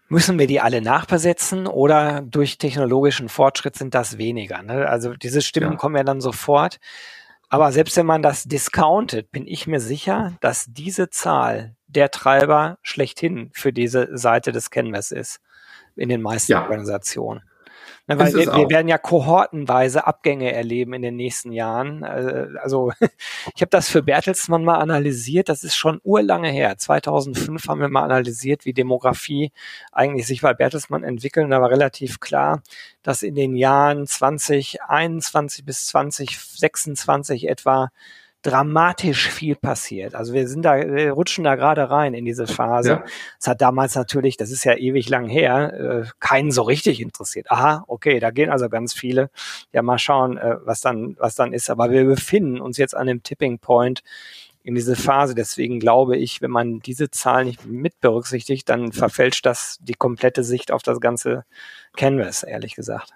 Müssen 0.09 0.37
wir 0.37 0.47
die 0.47 0.61
alle 0.61 0.81
nachbesetzen 0.81 1.65
oder 1.65 2.21
durch 2.21 2.57
technologischen 2.57 3.29
Fortschritt 3.29 3.75
sind 3.75 3.95
das 3.95 4.17
weniger? 4.17 4.61
Ne? 4.61 4.87
Also 4.87 5.13
diese 5.15 5.41
Stimmen 5.41 5.71
ja. 5.71 5.77
kommen 5.77 5.95
ja 5.95 6.03
dann 6.03 6.21
sofort. 6.21 6.79
Aber 7.49 7.71
selbst 7.71 7.97
wenn 7.97 8.05
man 8.05 8.21
das 8.21 8.43
discountet, 8.43 9.31
bin 9.31 9.47
ich 9.47 9.67
mir 9.67 9.79
sicher, 9.79 10.33
dass 10.41 10.65
diese 10.69 11.09
Zahl 11.09 11.75
der 11.87 12.09
Treiber 12.11 12.77
schlechthin 12.81 13.51
für 13.53 13.71
diese 13.71 14.17
Seite 14.17 14.51
des 14.51 14.71
Canvas 14.71 15.11
ist 15.11 15.39
in 15.95 16.09
den 16.09 16.21
meisten 16.21 16.51
ja. 16.51 16.63
Organisationen. 16.63 17.43
Na, 18.05 18.19
weil 18.19 18.33
wir, 18.33 18.47
wir, 18.47 18.69
werden 18.69 18.89
ja 18.89 18.97
kohortenweise 18.97 20.05
Abgänge 20.05 20.51
erleben 20.51 20.91
in 20.91 21.01
den 21.01 21.15
nächsten 21.15 21.53
Jahren. 21.53 22.03
Äh, 22.03 22.47
also 22.61 22.91
ich 23.55 23.61
habe 23.61 23.69
das 23.69 23.89
für 23.89 24.03
Bertelsmann 24.03 24.65
mal 24.65 24.79
analysiert. 24.79 25.47
Das 25.47 25.63
ist 25.63 25.75
schon 25.75 26.01
urlange 26.03 26.49
her. 26.49 26.77
2005 26.77 27.65
haben 27.69 27.79
wir 27.79 27.87
mal 27.87 28.03
analysiert, 28.03 28.65
wie 28.65 28.73
Demografie 28.73 29.53
eigentlich 29.93 30.27
sich 30.27 30.41
bei 30.41 30.53
Bertelsmann 30.53 31.03
entwickelt. 31.03 31.45
Und 31.45 31.51
da 31.51 31.61
war 31.61 31.69
relativ 31.69 32.19
klar, 32.19 32.61
dass 33.03 33.23
in 33.23 33.35
den 33.35 33.55
Jahren 33.55 34.05
2021 34.05 35.63
bis 35.63 35.85
2026 35.85 37.47
etwa 37.47 37.89
dramatisch 38.43 39.29
viel 39.29 39.55
passiert. 39.55 40.15
Also 40.15 40.33
wir 40.33 40.47
sind 40.47 40.63
da, 40.63 40.75
wir 40.75 41.13
rutschen 41.13 41.43
da 41.43 41.55
gerade 41.55 41.89
rein 41.89 42.13
in 42.13 42.25
diese 42.25 42.45
Phase. 42.45 42.89
Ja. 42.89 43.03
Das 43.39 43.47
hat 43.47 43.61
damals 43.61 43.95
natürlich, 43.95 44.37
das 44.37 44.51
ist 44.51 44.65
ja 44.65 44.75
ewig 44.75 45.09
lang 45.09 45.27
her, 45.27 45.73
äh, 45.73 46.09
keinen 46.19 46.51
so 46.51 46.61
richtig 46.61 47.01
interessiert. 47.01 47.49
Aha, 47.49 47.85
okay, 47.87 48.19
da 48.19 48.31
gehen 48.31 48.49
also 48.49 48.69
ganz 48.69 48.93
viele. 48.93 49.29
Ja, 49.71 49.81
mal 49.81 49.97
schauen, 49.97 50.37
äh, 50.37 50.57
was 50.63 50.81
dann, 50.81 51.15
was 51.19 51.35
dann 51.35 51.53
ist. 51.53 51.69
Aber 51.69 51.89
wir 51.89 52.03
befinden 52.03 52.59
uns 52.59 52.77
jetzt 52.77 52.95
an 52.95 53.07
dem 53.07 53.23
Tipping 53.23 53.59
Point 53.59 54.03
in 54.63 54.75
diese 54.75 54.95
Phase. 54.95 55.35
Deswegen 55.35 55.79
glaube 55.79 56.17
ich, 56.17 56.41
wenn 56.41 56.51
man 56.51 56.79
diese 56.79 57.09
Zahl 57.11 57.45
nicht 57.45 57.65
mit 57.65 57.99
berücksichtigt, 58.01 58.67
dann 58.67 58.91
verfälscht 58.91 59.45
das 59.45 59.77
die 59.81 59.93
komplette 59.93 60.43
Sicht 60.43 60.71
auf 60.71 60.83
das 60.83 60.99
ganze 60.99 61.45
Canvas, 61.95 62.43
ehrlich 62.43 62.75
gesagt. 62.75 63.13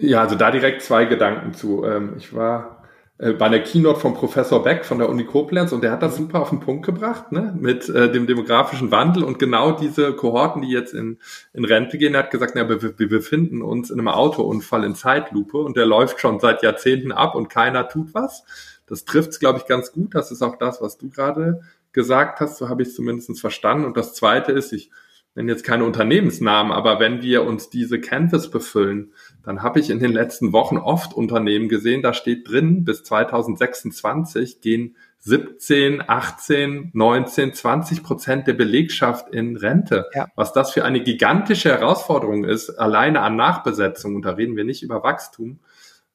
Ja, 0.00 0.22
also 0.22 0.36
da 0.36 0.50
direkt 0.50 0.82
zwei 0.82 1.06
Gedanken 1.06 1.52
zu. 1.54 1.84
Ähm, 1.84 2.14
ich 2.16 2.34
war 2.34 2.77
bei 3.18 3.48
der 3.48 3.64
Keynote 3.64 3.98
von 3.98 4.14
Professor 4.14 4.62
Beck 4.62 4.84
von 4.84 4.98
der 4.98 5.08
Uni 5.08 5.24
Koblenz 5.24 5.72
und 5.72 5.82
der 5.82 5.90
hat 5.90 6.02
das 6.02 6.16
super 6.16 6.40
auf 6.40 6.50
den 6.50 6.60
Punkt 6.60 6.86
gebracht, 6.86 7.32
ne, 7.32 7.52
mit 7.58 7.88
äh, 7.88 8.12
dem 8.12 8.28
demografischen 8.28 8.92
Wandel 8.92 9.24
und 9.24 9.40
genau 9.40 9.72
diese 9.72 10.12
Kohorten, 10.12 10.62
die 10.62 10.70
jetzt 10.70 10.94
in, 10.94 11.18
in 11.52 11.64
Rente 11.64 11.98
gehen, 11.98 12.14
er 12.14 12.22
hat 12.22 12.30
gesagt, 12.30 12.52
na, 12.54 12.68
wir, 12.68 12.80
wir 12.80 13.08
befinden 13.08 13.60
uns 13.60 13.90
in 13.90 13.98
einem 13.98 14.06
Autounfall 14.06 14.84
in 14.84 14.94
Zeitlupe 14.94 15.58
und 15.58 15.76
der 15.76 15.84
läuft 15.84 16.20
schon 16.20 16.38
seit 16.38 16.62
Jahrzehnten 16.62 17.10
ab 17.10 17.34
und 17.34 17.50
keiner 17.50 17.88
tut 17.88 18.14
was. 18.14 18.44
Das 18.86 19.04
trifft's, 19.04 19.40
glaube 19.40 19.58
ich, 19.58 19.66
ganz 19.66 19.90
gut. 19.92 20.14
Das 20.14 20.30
ist 20.30 20.40
auch 20.40 20.56
das, 20.56 20.80
was 20.80 20.96
du 20.96 21.10
gerade 21.10 21.60
gesagt 21.92 22.40
hast, 22.40 22.58
so 22.58 22.68
habe 22.68 22.82
ich 22.82 22.88
es 22.88 22.94
zumindest 22.94 23.40
verstanden. 23.40 23.84
Und 23.84 23.96
das 23.96 24.14
Zweite 24.14 24.52
ist, 24.52 24.72
ich 24.72 24.90
nenne 25.34 25.52
jetzt 25.52 25.64
keine 25.64 25.84
Unternehmensnamen, 25.84 26.72
aber 26.72 26.98
wenn 26.98 27.22
wir 27.22 27.44
uns 27.44 27.70
diese 27.70 28.00
Canvas 28.00 28.50
befüllen, 28.50 29.12
dann 29.44 29.62
habe 29.62 29.80
ich 29.80 29.90
in 29.90 30.00
den 30.00 30.12
letzten 30.12 30.52
Wochen 30.52 30.78
oft 30.78 31.14
Unternehmen 31.14 31.68
gesehen, 31.68 32.02
da 32.02 32.12
steht 32.12 32.48
drin, 32.48 32.84
bis 32.84 33.04
2026 33.04 34.60
gehen 34.60 34.96
17, 35.20 36.02
18, 36.06 36.90
19, 36.92 37.54
20 37.54 38.02
Prozent 38.02 38.46
der 38.46 38.54
Belegschaft 38.54 39.28
in 39.32 39.56
Rente. 39.56 40.06
Ja. 40.14 40.28
Was 40.36 40.52
das 40.52 40.72
für 40.72 40.84
eine 40.84 41.02
gigantische 41.02 41.70
Herausforderung 41.70 42.44
ist, 42.44 42.70
alleine 42.70 43.20
an 43.20 43.36
Nachbesetzung, 43.36 44.16
und 44.16 44.24
da 44.24 44.30
reden 44.32 44.56
wir 44.56 44.64
nicht 44.64 44.82
über 44.82 45.02
Wachstum. 45.02 45.58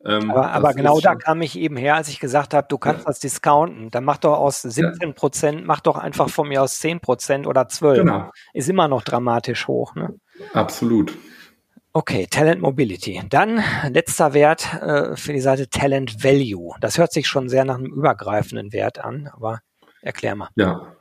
Ähm, 0.06 0.32
aber, 0.32 0.52
aber 0.52 0.74
genau 0.74 1.00
da 1.00 1.16
kam 1.16 1.42
ich 1.42 1.58
eben 1.58 1.78
her, 1.78 1.96
als 1.96 2.10
ich 2.10 2.20
gesagt 2.20 2.54
habe, 2.54 2.68
du 2.70 2.78
kannst 2.78 3.02
ja. 3.02 3.06
das 3.08 3.20
discounten. 3.20 3.90
Dann 3.90 4.04
mach 4.04 4.18
doch 4.18 4.38
aus 4.38 4.62
17 4.62 5.14
Prozent, 5.14 5.60
ja. 5.62 5.66
mach 5.66 5.80
doch 5.80 5.98
einfach 5.98 6.30
von 6.30 6.48
mir 6.48 6.62
aus 6.62 6.80
10 6.80 7.00
Prozent 7.00 7.48
oder 7.48 7.68
12. 7.68 8.00
Genau. 8.00 8.30
Ist 8.54 8.70
immer 8.70 8.88
noch 8.88 9.04
dramatisch 9.04 9.68
hoch. 9.68 9.96
Ne? 9.96 10.14
Absolut. 10.54 11.14
Okay, 11.94 12.28
Talent 12.30 12.60
Mobility. 12.62 13.22
Dann 13.30 13.64
letzter 13.90 14.34
Wert 14.34 14.74
äh, 14.82 15.16
für 15.16 15.32
die 15.32 15.40
Seite 15.40 15.70
Talent 15.70 16.24
Value. 16.24 16.76
Das 16.82 16.98
hört 16.98 17.14
sich 17.14 17.28
schon 17.28 17.50
sehr 17.50 17.66
nach 17.66 17.76
einem 17.76 17.94
übergreifenden 17.94 18.74
Wert 18.74 19.00
an, 19.00 19.30
aber 19.32 19.60
erklär 20.02 20.36
mal. 20.36 20.50
Ja, 20.56 20.96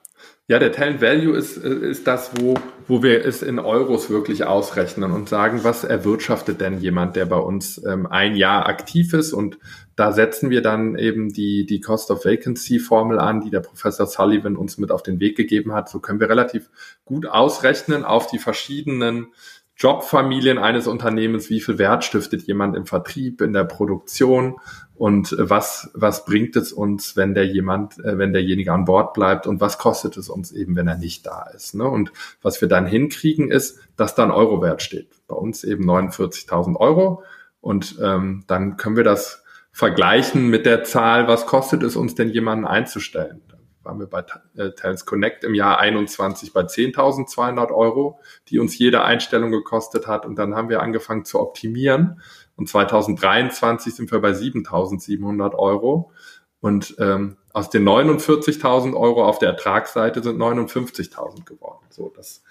ja, 0.48 0.58
der 0.58 0.72
Talent 0.72 1.00
Value 1.00 1.36
ist, 1.36 1.56
äh, 1.56 1.68
ist 1.68 2.06
das, 2.06 2.32
wo, 2.36 2.54
wo 2.88 3.02
wir 3.02 3.24
es 3.24 3.42
in 3.42 3.58
Euros 3.58 4.10
wirklich 4.10 4.44
ausrechnen 4.44 5.12
und 5.12 5.28
sagen, 5.28 5.60
was 5.62 5.84
erwirtschaftet 5.84 6.60
denn 6.60 6.80
jemand, 6.80 7.16
der 7.16 7.26
bei 7.26 7.38
uns 7.38 7.82
ähm, 7.84 8.06
ein 8.06 8.34
Jahr 8.34 8.66
aktiv 8.66 9.12
ist 9.12 9.32
und 9.32 9.58
da 9.94 10.12
setzen 10.12 10.50
wir 10.50 10.62
dann 10.62 10.96
eben 10.96 11.32
die, 11.32 11.64
die 11.64 11.80
Cost 11.80 12.10
of 12.10 12.24
Vacancy 12.24 12.80
Formel 12.80 13.18
an, 13.18 13.40
die 13.40 13.50
der 13.50 13.60
Professor 13.60 14.06
Sullivan 14.06 14.56
uns 14.56 14.78
mit 14.78 14.90
auf 14.90 15.02
den 15.02 15.20
Weg 15.20 15.36
gegeben 15.36 15.72
hat. 15.74 15.88
So 15.88 16.00
können 16.00 16.18
wir 16.18 16.28
relativ 16.28 16.70
gut 17.04 17.26
ausrechnen 17.26 18.04
auf 18.04 18.26
die 18.26 18.38
verschiedenen 18.38 19.28
Jobfamilien 19.76 20.58
eines 20.58 20.86
Unternehmens, 20.86 21.50
wie 21.50 21.60
viel 21.60 21.78
Wert 21.78 22.04
stiftet 22.04 22.42
jemand 22.42 22.76
im 22.76 22.86
Vertrieb, 22.86 23.40
in 23.40 23.52
der 23.52 23.64
Produktion 23.64 24.56
und 25.02 25.34
was, 25.36 25.90
was 25.94 26.24
bringt 26.24 26.54
es 26.54 26.72
uns, 26.72 27.16
wenn 27.16 27.34
der 27.34 27.44
jemand, 27.44 27.98
äh, 28.04 28.18
wenn 28.18 28.32
derjenige 28.32 28.70
an 28.70 28.84
Bord 28.84 29.14
bleibt 29.14 29.48
und 29.48 29.60
was 29.60 29.78
kostet 29.78 30.16
es 30.16 30.28
uns 30.28 30.52
eben, 30.52 30.76
wenn 30.76 30.86
er 30.86 30.96
nicht 30.96 31.26
da 31.26 31.42
ist. 31.52 31.74
Ne? 31.74 31.88
Und 31.88 32.12
was 32.40 32.60
wir 32.60 32.68
dann 32.68 32.86
hinkriegen, 32.86 33.50
ist, 33.50 33.80
dass 33.96 34.14
da 34.14 34.22
ein 34.22 34.30
Eurowert 34.30 34.80
steht. 34.80 35.08
Bei 35.26 35.34
uns 35.34 35.64
eben 35.64 35.90
49.000 35.90 36.76
Euro 36.76 37.24
und 37.60 37.98
ähm, 38.00 38.44
dann 38.46 38.76
können 38.76 38.94
wir 38.94 39.02
das 39.02 39.42
vergleichen 39.72 40.46
mit 40.46 40.66
der 40.66 40.84
Zahl, 40.84 41.26
was 41.26 41.46
kostet 41.46 41.82
es 41.82 41.96
uns 41.96 42.14
denn 42.14 42.28
jemanden 42.28 42.64
einzustellen 42.64 43.42
waren 43.84 43.98
wir 43.98 44.06
bei 44.06 44.24
äh, 44.56 44.70
Talents 44.70 45.06
Connect 45.06 45.44
im 45.44 45.54
Jahr 45.54 45.78
21 45.78 46.52
bei 46.52 46.62
10.200 46.62 47.70
Euro, 47.70 48.20
die 48.48 48.58
uns 48.58 48.78
jede 48.78 49.02
Einstellung 49.02 49.50
gekostet 49.50 50.06
hat. 50.06 50.26
Und 50.26 50.36
dann 50.36 50.54
haben 50.54 50.68
wir 50.68 50.82
angefangen 50.82 51.24
zu 51.24 51.40
optimieren. 51.40 52.20
Und 52.56 52.68
2023 52.68 53.94
sind 53.94 54.12
wir 54.12 54.20
bei 54.20 54.32
7.700 54.32 55.54
Euro. 55.54 56.12
Und 56.60 56.94
ähm, 56.98 57.36
aus 57.52 57.70
den 57.70 57.84
49.000 57.86 58.94
Euro 58.94 59.26
auf 59.26 59.38
der 59.38 59.50
Ertragsseite 59.50 60.22
sind 60.22 60.38
59.000 60.38 61.44
geworden. 61.44 61.84
So, 61.90 62.12
das 62.16 62.42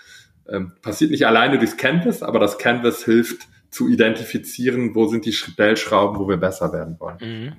ähm, 0.49 0.73
passiert 0.81 1.11
nicht 1.11 1.25
alleine 1.25 1.57
durchs 1.57 1.77
Canvas, 1.77 2.21
aber 2.21 2.39
das 2.39 2.57
Canvas 2.57 3.03
hilft 3.03 3.47
zu 3.69 3.87
identifizieren, 3.87 4.95
wo 4.95 5.07
sind 5.07 5.25
die 5.25 5.31
Stellschrauben, 5.31 6.19
wo 6.19 6.27
wir 6.27 6.37
besser 6.37 6.73
werden 6.73 6.99
wollen. 6.99 7.17
Mhm. 7.21 7.53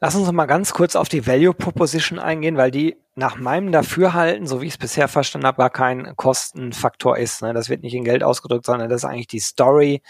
Lass 0.00 0.14
uns 0.14 0.30
mal 0.32 0.46
ganz 0.46 0.72
kurz 0.72 0.96
auf 0.96 1.08
die 1.08 1.26
Value 1.26 1.54
Proposition 1.54 2.18
eingehen, 2.18 2.56
weil 2.56 2.70
die 2.70 2.96
nach 3.14 3.36
meinem 3.36 3.72
Dafürhalten, 3.72 4.46
so 4.46 4.60
wie 4.60 4.66
ich 4.66 4.74
es 4.74 4.78
bisher 4.78 5.08
verstanden 5.08 5.46
habe, 5.46 5.58
gar 5.58 5.70
kein 5.70 6.14
Kostenfaktor 6.16 7.16
ist. 7.16 7.42
Ne? 7.42 7.54
Das 7.54 7.68
wird 7.68 7.82
nicht 7.82 7.94
in 7.94 8.04
Geld 8.04 8.22
ausgedrückt, 8.22 8.66
sondern 8.66 8.90
das 8.90 9.02
ist 9.02 9.08
eigentlich 9.08 9.28
die 9.28 9.40
Story, 9.40 10.02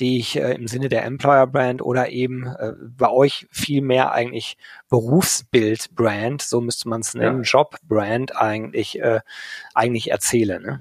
die 0.00 0.18
ich 0.18 0.36
äh, 0.36 0.54
im 0.54 0.66
Sinne 0.66 0.88
der 0.88 1.04
Employer 1.04 1.46
Brand 1.46 1.82
oder 1.82 2.10
eben 2.10 2.46
äh, 2.46 2.72
bei 2.96 3.10
euch 3.10 3.46
viel 3.50 3.82
mehr 3.82 4.12
eigentlich 4.12 4.56
Berufsbild 4.88 5.94
Brand, 5.94 6.42
so 6.42 6.60
müsste 6.60 6.88
man 6.88 7.00
es 7.00 7.14
nennen, 7.14 7.44
ja. 7.44 7.58
Job 7.58 7.76
Brand 7.86 8.36
eigentlich 8.36 9.00
äh, 9.00 9.20
eigentlich 9.74 10.10
erzähle. 10.10 10.60
Ne? 10.60 10.80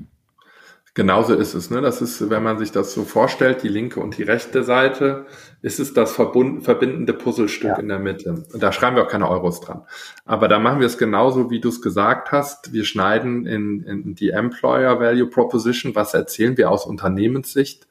Genauso 0.96 1.34
ist 1.34 1.56
es. 1.56 1.72
Ne? 1.72 1.82
Das 1.82 2.02
ist, 2.02 2.30
wenn 2.30 2.44
man 2.44 2.60
sich 2.60 2.72
das 2.72 2.94
so 2.94 3.04
vorstellt, 3.04 3.64
die 3.64 3.68
linke 3.68 4.00
und 4.00 4.18
die 4.18 4.24
rechte 4.24 4.64
Seite, 4.64 5.26
ist 5.64 5.80
es 5.80 5.94
das 5.94 6.12
verbindende 6.12 7.14
Puzzlestück 7.14 7.70
ja. 7.70 7.80
in 7.80 7.88
der 7.88 7.98
Mitte. 7.98 8.44
Und 8.54 8.62
da 8.62 8.72
schreiben 8.72 8.96
wir 8.96 9.04
auch 9.04 9.10
keine 9.10 9.28
Euros 9.28 9.60
dran. 9.60 9.88
Aber 10.24 10.48
da 10.48 10.60
machen 10.60 10.80
wir 10.80 10.86
es 10.86 11.00
genauso, 11.00 11.50
wie 11.50 11.60
du 11.60 11.70
es 11.70 11.82
gesagt 11.82 12.32
hast. 12.32 12.74
Wir 12.74 12.86
schneiden 12.86 13.48
in, 13.48 13.82
in 13.82 14.14
die 14.14 14.30
Employer 14.30 15.00
Value 15.00 15.28
Proposition. 15.28 15.96
Was 15.96 16.14
erzählen 16.14 16.58
wir 16.58 16.70
aus 16.70 16.86
Unternehmenssicht? 16.86 17.88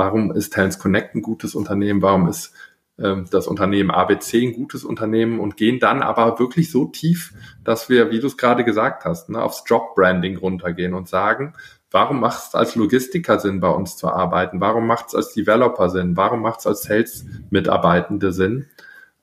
Warum 0.00 0.32
ist 0.32 0.54
Talents 0.54 0.78
Connect 0.78 1.14
ein 1.14 1.22
gutes 1.22 1.54
Unternehmen? 1.54 2.00
Warum 2.00 2.26
ist 2.26 2.54
ähm, 2.98 3.26
das 3.30 3.46
Unternehmen 3.46 3.90
ABC 3.90 4.42
ein 4.42 4.54
gutes 4.54 4.82
Unternehmen 4.82 5.40
und 5.40 5.56
gehen 5.56 5.78
dann 5.78 6.02
aber 6.02 6.38
wirklich 6.38 6.70
so 6.70 6.86
tief, 6.86 7.34
dass 7.64 7.88
wir, 7.90 8.10
wie 8.10 8.18
du 8.18 8.26
es 8.26 8.38
gerade 8.38 8.64
gesagt 8.64 9.04
hast, 9.04 9.28
ne, 9.28 9.42
aufs 9.42 9.64
Job 9.66 9.94
Branding 9.94 10.38
runtergehen 10.38 10.94
und 10.94 11.06
sagen, 11.06 11.52
Warum 11.90 12.20
macht 12.20 12.48
es 12.48 12.54
als 12.54 12.76
Logistiker 12.76 13.40
Sinn, 13.40 13.58
bei 13.60 13.68
uns 13.68 13.96
zu 13.96 14.08
arbeiten? 14.08 14.60
Warum 14.60 14.86
macht 14.86 15.08
es 15.08 15.14
als 15.14 15.32
Developer 15.32 15.90
Sinn? 15.90 16.16
Warum 16.16 16.40
macht 16.40 16.60
es 16.60 16.66
als 16.66 16.82
Sales-Mitarbeitende 16.82 18.32
Sinn? 18.32 18.66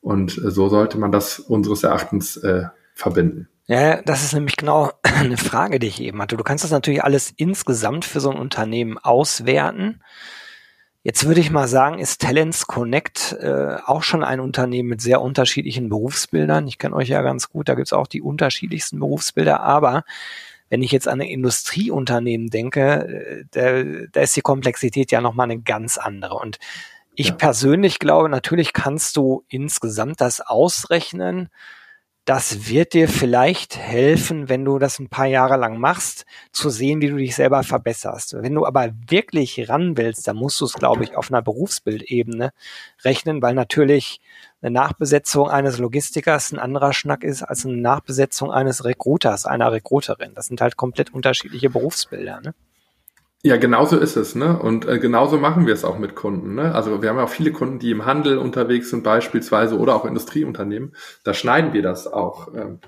Und 0.01 0.37
äh, 0.37 0.51
so 0.51 0.67
sollte 0.67 0.97
man 0.97 1.11
das 1.11 1.39
unseres 1.39 1.83
Erachtens 1.83 2.35
äh, 2.37 2.65
verbinden. 2.93 3.47
Ja, 3.67 4.01
das 4.01 4.23
ist 4.23 4.33
nämlich 4.33 4.57
genau 4.57 4.91
eine 5.03 5.37
Frage, 5.37 5.79
die 5.79 5.87
ich 5.87 6.01
eben 6.01 6.21
hatte. 6.21 6.35
Du 6.35 6.43
kannst 6.43 6.65
das 6.65 6.71
natürlich 6.71 7.03
alles 7.03 7.33
insgesamt 7.37 8.03
für 8.03 8.19
so 8.19 8.31
ein 8.31 8.37
Unternehmen 8.37 8.97
auswerten. 8.97 10.01
Jetzt 11.07 11.25
würde 11.25 11.39
ich 11.39 11.51
mal 11.51 11.69
sagen, 11.69 11.99
ist 11.99 12.19
Talents 12.19 12.67
Connect 12.67 13.37
äh, 13.39 13.77
auch 13.85 14.03
schon 14.03 14.25
ein 14.25 14.41
Unternehmen 14.41 14.89
mit 14.89 14.99
sehr 14.99 15.21
unterschiedlichen 15.21 15.87
Berufsbildern. 15.87 16.67
Ich 16.67 16.79
kenne 16.79 16.97
euch 16.97 17.07
ja 17.07 17.21
ganz 17.21 17.47
gut, 17.47 17.69
da 17.69 17.75
gibt 17.75 17.87
es 17.87 17.93
auch 17.93 18.07
die 18.07 18.21
unterschiedlichsten 18.21 18.99
Berufsbilder, 18.99 19.61
aber 19.61 20.03
wenn 20.67 20.83
ich 20.83 20.91
jetzt 20.91 21.07
an 21.07 21.21
ein 21.21 21.27
Industrieunternehmen 21.29 22.49
denke, 22.49 23.45
da, 23.51 23.83
da 24.11 24.19
ist 24.19 24.35
die 24.35 24.41
Komplexität 24.41 25.09
ja 25.13 25.21
nochmal 25.21 25.45
eine 25.49 25.61
ganz 25.61 25.97
andere. 25.97 26.35
Und 26.35 26.59
ich 27.15 27.29
ja. 27.29 27.35
persönlich 27.35 27.99
glaube, 27.99 28.27
natürlich 28.27 28.73
kannst 28.73 29.15
du 29.15 29.45
insgesamt 29.47 30.19
das 30.19 30.41
ausrechnen, 30.41 31.47
das 32.27 32.67
wird 32.67 32.91
dir 32.91 33.07
vielleicht 33.07 33.77
helfen, 33.77 34.49
wenn 34.49 34.65
du 34.65 34.79
das 34.79 34.99
ein 34.99 35.07
paar 35.07 35.27
Jahre 35.27 35.55
lang 35.55 35.79
machst, 35.79 36.25
zu 36.51 36.69
sehen, 36.69 36.99
wie 36.99 37.07
du 37.07 37.15
dich 37.15 37.33
selber 37.33 37.63
verbesserst. 37.63 38.35
Wenn 38.41 38.53
du 38.53 38.65
aber 38.65 38.89
wirklich 39.07 39.69
ran 39.69 39.95
willst, 39.95 40.27
dann 40.27 40.35
musst 40.35 40.59
du 40.59 40.65
es, 40.65 40.73
glaube 40.73 41.05
ich, 41.05 41.15
auf 41.15 41.31
einer 41.31 41.41
Berufsbildebene 41.41 42.51
rechnen, 43.05 43.41
weil 43.41 43.53
natürlich 43.53 44.19
eine 44.61 44.71
Nachbesetzung 44.71 45.49
eines 45.49 45.77
Logistikers 45.77 46.51
ein 46.51 46.59
anderer 46.59 46.91
Schnack 46.91 47.23
ist 47.23 47.43
als 47.43 47.65
eine 47.65 47.77
Nachbesetzung 47.77 48.51
eines 48.51 48.83
Recruiters, 48.83 49.45
einer 49.45 49.71
Recruiterin. 49.71 50.33
Das 50.35 50.47
sind 50.47 50.59
halt 50.59 50.75
komplett 50.75 51.13
unterschiedliche 51.13 51.69
Berufsbilder. 51.69 52.41
Ne? 52.41 52.53
Ja, 53.47 53.55
genauso 53.55 53.97
ist 53.97 54.17
es, 54.17 54.35
ne? 54.35 54.59
Und 54.59 54.85
äh, 54.89 54.99
genauso 54.99 55.37
machen 55.37 55.67
wir 55.67 55.73
es 55.73 55.85
auch 55.85 55.97
mit 55.97 56.15
Kunden. 56.15 56.55
Ne? 56.55 56.75
Also 56.75 57.01
wir 57.01 57.07
haben 57.07 57.15
ja 57.15 57.23
auch 57.23 57.29
viele 57.29 57.53
Kunden, 57.53 57.79
die 57.79 57.91
im 57.91 58.05
Handel 58.05 58.39
unterwegs 58.39 58.89
sind 58.89 59.03
beispielsweise 59.03 59.77
oder 59.77 59.95
auch 59.95 60.03
Industrieunternehmen. 60.03 60.93
Da 61.23 61.33
schneiden 61.33 61.71
wir 61.71 61.81
das 61.81 62.11
auch. 62.11 62.53
Ähm, 62.53 62.79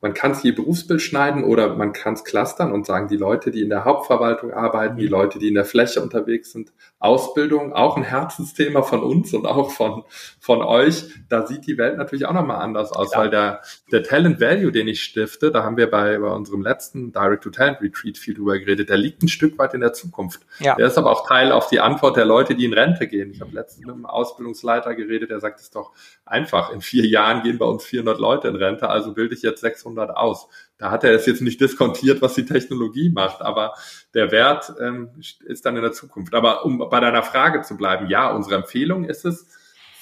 man 0.00 0.14
kann 0.14 0.30
es 0.30 0.42
je 0.42 0.52
Berufsbild 0.52 1.02
schneiden 1.02 1.44
oder 1.44 1.76
man 1.76 1.92
kann 1.92 2.14
es 2.14 2.24
clustern 2.24 2.72
und 2.72 2.86
sagen, 2.86 3.08
die 3.08 3.18
Leute, 3.18 3.50
die 3.50 3.60
in 3.60 3.68
der 3.68 3.84
Hauptverwaltung 3.84 4.54
arbeiten, 4.54 4.96
die 4.96 5.04
mhm. 5.04 5.10
Leute, 5.10 5.38
die 5.38 5.48
in 5.48 5.54
der 5.54 5.66
Fläche 5.66 6.00
unterwegs 6.00 6.50
sind, 6.50 6.72
Ausbildung, 7.06 7.72
auch 7.72 7.96
ein 7.96 8.02
Herzensthema 8.02 8.82
von 8.82 9.02
uns 9.02 9.32
und 9.32 9.46
auch 9.46 9.70
von, 9.70 10.04
von 10.40 10.62
euch. 10.62 11.04
Da 11.28 11.46
sieht 11.46 11.66
die 11.66 11.78
Welt 11.78 11.96
natürlich 11.96 12.26
auch 12.26 12.32
nochmal 12.32 12.60
anders 12.60 12.92
aus, 12.92 13.12
ja. 13.12 13.20
weil 13.20 13.30
der, 13.30 13.62
der 13.92 14.02
Talent 14.02 14.40
Value, 14.40 14.72
den 14.72 14.88
ich 14.88 15.02
stifte, 15.02 15.50
da 15.50 15.62
haben 15.62 15.76
wir 15.76 15.90
bei, 15.90 16.18
bei 16.18 16.28
unserem 16.28 16.62
letzten 16.62 17.12
Direct-to-Talent-Retreat 17.12 18.18
viel 18.18 18.34
drüber 18.34 18.58
geredet, 18.58 18.88
der 18.88 18.98
liegt 18.98 19.22
ein 19.22 19.28
Stück 19.28 19.58
weit 19.58 19.74
in 19.74 19.80
der 19.80 19.92
Zukunft. 19.92 20.40
Ja. 20.58 20.74
Der 20.74 20.88
ist 20.88 20.98
aber 20.98 21.10
auch 21.10 21.26
Teil 21.26 21.52
auf 21.52 21.68
die 21.68 21.80
Antwort 21.80 22.16
der 22.16 22.24
Leute, 22.24 22.54
die 22.54 22.64
in 22.64 22.74
Rente 22.74 23.06
gehen. 23.06 23.30
Ich 23.30 23.40
habe 23.40 23.52
letztens 23.54 23.86
mit 23.86 23.94
einem 23.94 24.06
Ausbildungsleiter 24.06 24.94
geredet, 24.94 25.30
der 25.30 25.40
sagt, 25.40 25.60
es 25.60 25.66
ist 25.66 25.76
doch 25.76 25.92
einfach. 26.24 26.72
In 26.72 26.80
vier 26.80 27.06
Jahren 27.06 27.42
gehen 27.42 27.58
bei 27.58 27.66
uns 27.66 27.84
400 27.84 28.18
Leute 28.18 28.48
in 28.48 28.56
Rente, 28.56 28.88
also 28.88 29.14
bilde 29.14 29.34
ich 29.34 29.42
jetzt 29.42 29.60
600 29.60 30.16
aus. 30.16 30.48
Da 30.78 30.90
hat 30.90 31.04
er 31.04 31.12
es 31.12 31.26
jetzt 31.26 31.40
nicht 31.40 31.60
diskontiert, 31.60 32.20
was 32.20 32.34
die 32.34 32.44
Technologie 32.44 33.10
macht, 33.10 33.40
aber 33.40 33.74
der 34.14 34.30
Wert 34.30 34.72
ähm, 34.80 35.10
ist 35.44 35.64
dann 35.64 35.76
in 35.76 35.82
der 35.82 35.92
Zukunft. 35.92 36.34
Aber 36.34 36.64
um 36.66 36.78
bei 36.90 37.00
deiner 37.00 37.22
Frage 37.22 37.62
zu 37.62 37.76
bleiben, 37.76 38.08
ja, 38.08 38.30
unsere 38.30 38.56
Empfehlung 38.56 39.04
ist 39.04 39.24
es, 39.24 39.46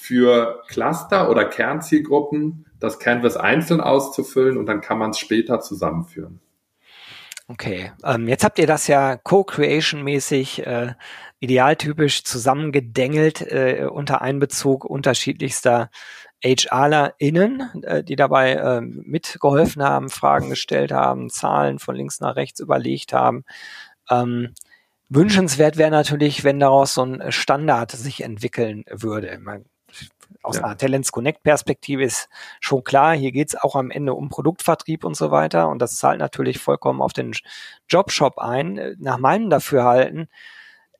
für 0.04 0.62
Cluster 0.68 1.30
oder 1.30 1.46
Kernzielgruppen 1.46 2.66
das 2.78 2.98
Canvas 2.98 3.38
einzeln 3.38 3.80
auszufüllen 3.80 4.58
und 4.58 4.66
dann 4.66 4.82
kann 4.82 4.98
man 4.98 5.12
es 5.12 5.18
später 5.18 5.60
zusammenführen. 5.60 6.40
Okay, 7.48 7.92
ähm, 8.04 8.28
jetzt 8.28 8.44
habt 8.44 8.58
ihr 8.58 8.66
das 8.66 8.86
ja 8.86 9.16
Co-Creation-mäßig 9.16 10.66
äh, 10.66 10.94
idealtypisch 11.40 12.24
zusammengedengelt 12.24 13.40
äh, 13.42 13.86
unter 13.90 14.20
Einbezug 14.20 14.84
unterschiedlichster 14.84 15.90
HRlerInnen, 16.44 17.82
äh, 17.84 18.04
die 18.04 18.16
dabei 18.16 18.52
äh, 18.52 18.80
mitgeholfen 18.80 19.82
haben, 19.82 20.10
Fragen 20.10 20.50
gestellt 20.50 20.92
haben, 20.92 21.30
Zahlen 21.30 21.78
von 21.78 21.96
links 21.96 22.20
nach 22.20 22.36
rechts 22.36 22.60
überlegt 22.60 23.12
haben. 23.12 23.44
Ähm, 24.10 24.52
wünschenswert 25.08 25.78
wäre 25.78 25.90
natürlich, 25.90 26.44
wenn 26.44 26.60
daraus 26.60 26.94
so 26.94 27.04
ein 27.04 27.32
Standard 27.32 27.92
sich 27.92 28.22
entwickeln 28.22 28.84
würde. 28.90 29.38
Man, 29.40 29.64
aus 30.42 30.56
ja. 30.56 30.64
einer 30.64 30.76
Talents 30.76 31.12
Connect 31.12 31.42
Perspektive 31.42 32.04
ist 32.04 32.28
schon 32.60 32.84
klar, 32.84 33.16
hier 33.16 33.32
geht's 33.32 33.56
auch 33.56 33.74
am 33.74 33.90
Ende 33.90 34.12
um 34.12 34.28
Produktvertrieb 34.28 35.04
und 35.04 35.16
so 35.16 35.30
weiter 35.30 35.68
und 35.68 35.80
das 35.80 35.96
zahlt 35.96 36.18
natürlich 36.18 36.58
vollkommen 36.58 37.00
auf 37.00 37.14
den 37.14 37.32
Jobshop 37.88 38.38
ein. 38.38 38.96
Nach 38.98 39.18
meinem 39.18 39.48
Dafürhalten 39.48 40.28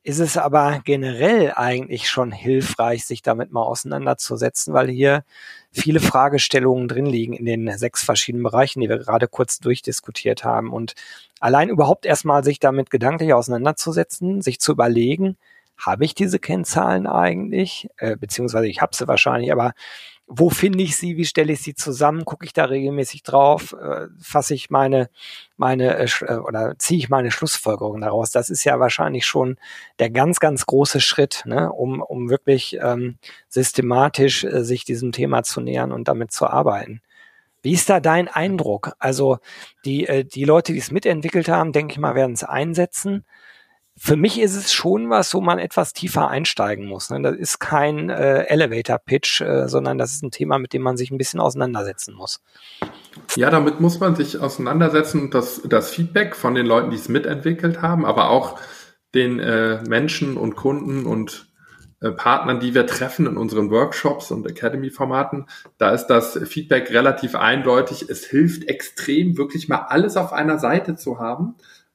ist 0.05 0.21
es 0.21 0.37
aber 0.37 0.83
generell 0.85 1.53
eigentlich 1.57 2.11
schon 2.11 2.31
hilfreich, 2.31 3.07
sich 3.07 3.23
damit 3.23 3.53
mal 3.53 3.63
auseinanderzusetzen, 3.63 4.75
weil 4.75 4.91
hier 4.91 5.25
viele 5.73 5.99
Fragestellungen 5.99 6.89
drin 6.89 7.07
liegen 7.07 7.33
in 7.33 7.47
den 7.47 7.79
sechs 7.79 8.05
verschiedenen 8.05 8.45
Bereichen, 8.45 8.81
die 8.81 8.89
wir 8.91 8.99
gerade 8.99 9.29
kurz 9.29 9.61
durchdiskutiert 9.61 10.45
haben. 10.45 10.75
Und 10.75 10.95
allein 11.41 11.71
überhaupt 11.71 12.05
erstmal 12.05 12.45
sich 12.45 12.61
damit 12.61 12.91
gedanklich 12.91 13.33
auseinanderzusetzen, 13.33 14.43
sich 14.43 14.61
zu 14.61 14.73
überlegen, 14.73 15.39
habe 15.79 16.05
ich 16.05 16.15
diese 16.15 16.39
Kennzahlen 16.39 17.07
eigentlich? 17.07 17.89
Äh, 17.97 18.17
beziehungsweise 18.17 18.69
ich 18.69 18.83
habe 18.83 18.95
sie 18.95 19.09
wahrscheinlich, 19.09 19.53
aber 19.53 19.73
wo 20.27 20.49
finde 20.51 20.83
ich 20.83 20.97
sie, 20.97 21.17
wie 21.17 21.25
stelle 21.27 21.53
ich 21.53 21.61
sie 21.61 21.75
zusammen, 21.75 22.25
gucke 22.25 22.47
ich 22.47 22.53
da 22.53 22.65
regelmäßig 22.65 23.23
drauf, 23.23 23.75
äh, 23.75 24.07
fasse 24.21 24.55
ich 24.55 24.71
meine, 24.71 25.11
meine 25.57 25.97
äh, 25.97 26.09
äh, 26.23 26.37
oder 26.37 26.75
ziehe 26.79 26.99
ich 26.99 27.11
meine 27.11 27.31
Schlussfolgerungen 27.31 28.01
daraus. 28.01 28.31
Das 28.31 28.49
ist 28.49 28.65
ja 28.65 28.81
wahrscheinlich 28.81 29.27
schon 29.27 29.59
der 29.99 30.11
ganz, 30.11 30.41
ganz 30.41 30.67
große 30.67 31.01
Schritt, 31.01 31.43
ne, 31.45 31.71
um, 31.71 32.01
um 32.01 32.31
wirklich 32.31 32.79
ähm, 32.81 33.19
systematisch 33.49 34.45
äh, 34.45 34.65
sich 34.65 34.85
diesem 34.85 35.13
Thema 35.13 35.43
zu 35.43 35.61
nähern 35.61 35.93
und 35.93 36.09
damit 36.09 36.33
zu 36.33 36.47
arbeiten. 36.47 37.03
Wie 37.63 37.73
ist 37.73 37.91
da 37.91 38.01
dein 38.01 38.29
Eindruck? 38.29 38.93
Also 38.99 39.39
die, 39.85 40.07
äh, 40.07 40.25
die 40.25 40.45
Leute, 40.45 40.73
die 40.73 40.79
es 40.79 40.91
mitentwickelt 40.91 41.49
haben, 41.49 41.73
denke 41.73 41.93
ich 41.93 41.99
mal, 41.99 42.15
werden 42.15 42.33
es 42.33 42.45
einsetzen 42.45 43.25
für 43.97 44.17
mich 44.17 44.41
ist 44.41 44.57
es 44.57 44.73
schon 44.73 45.09
was, 45.09 45.33
wo 45.35 45.41
man 45.41 45.59
etwas 45.59 45.93
tiefer 45.93 46.29
einsteigen 46.29 46.87
muss. 46.87 47.11
Ne? 47.11 47.23
Das 47.23 47.37
ist 47.37 47.61
kein 47.61 48.11
äh, 48.11 48.43
Elevator-Pitch, 48.45 49.41
äh, 49.41 49.69
sondern 49.69 49.99
das 49.99 50.13
ist 50.13 50.23
ein 50.25 50.33
Thema, 50.33 50.59
mit 50.59 50.73
dem 50.73 50.83
man 50.83 50.97
sich 50.97 51.11
ein 51.11 51.19
bisschen 51.19 51.39
auseinandersetzen 51.39 52.15
muss. 52.15 52.43
Ja, 53.37 53.51
damit 53.51 53.81
muss 53.81 54.01
man 54.01 54.17
sich 54.17 54.41
auseinandersetzen. 54.41 55.31
Das, 55.31 55.63
das 55.65 55.91
Feedback 55.91 56.35
von 56.35 56.55
den 56.55 56.67
Leuten, 56.67 56.91
die 56.91 56.97
es 56.97 57.09
mitentwickelt 57.09 57.83
haben, 57.83 58.05
aber 58.05 58.31
auch 58.31 58.59
den 59.15 59.39
äh, 59.39 59.81
Menschen 59.83 60.37
und 60.37 60.57
Kunden 60.57 61.07
und 61.07 61.47
äh, 62.01 62.11
Partnern, 62.11 62.59
die 62.59 62.75
wir 62.75 62.89
treffen 62.89 63.27
in 63.27 63.37
unseren 63.37 63.71
Workshops 63.71 64.33
und 64.33 64.45
Academy-Formaten, 64.45 65.47
da 65.79 65.91
ist 65.91 66.07
das 66.09 66.37
Feedback 66.47 66.91
relativ 66.91 67.37
eindeutig. 67.37 68.09
Es 68.09 68.25
hilft 68.25 68.65
extrem, 68.65 69.39
wirklich 69.39 69.69
mal 69.69 69.87
alles 69.89 70.17
auf 70.17 70.33
einer 70.33 70.59
Seite 70.59 70.97
zu 70.97 71.21
haben 71.21 71.55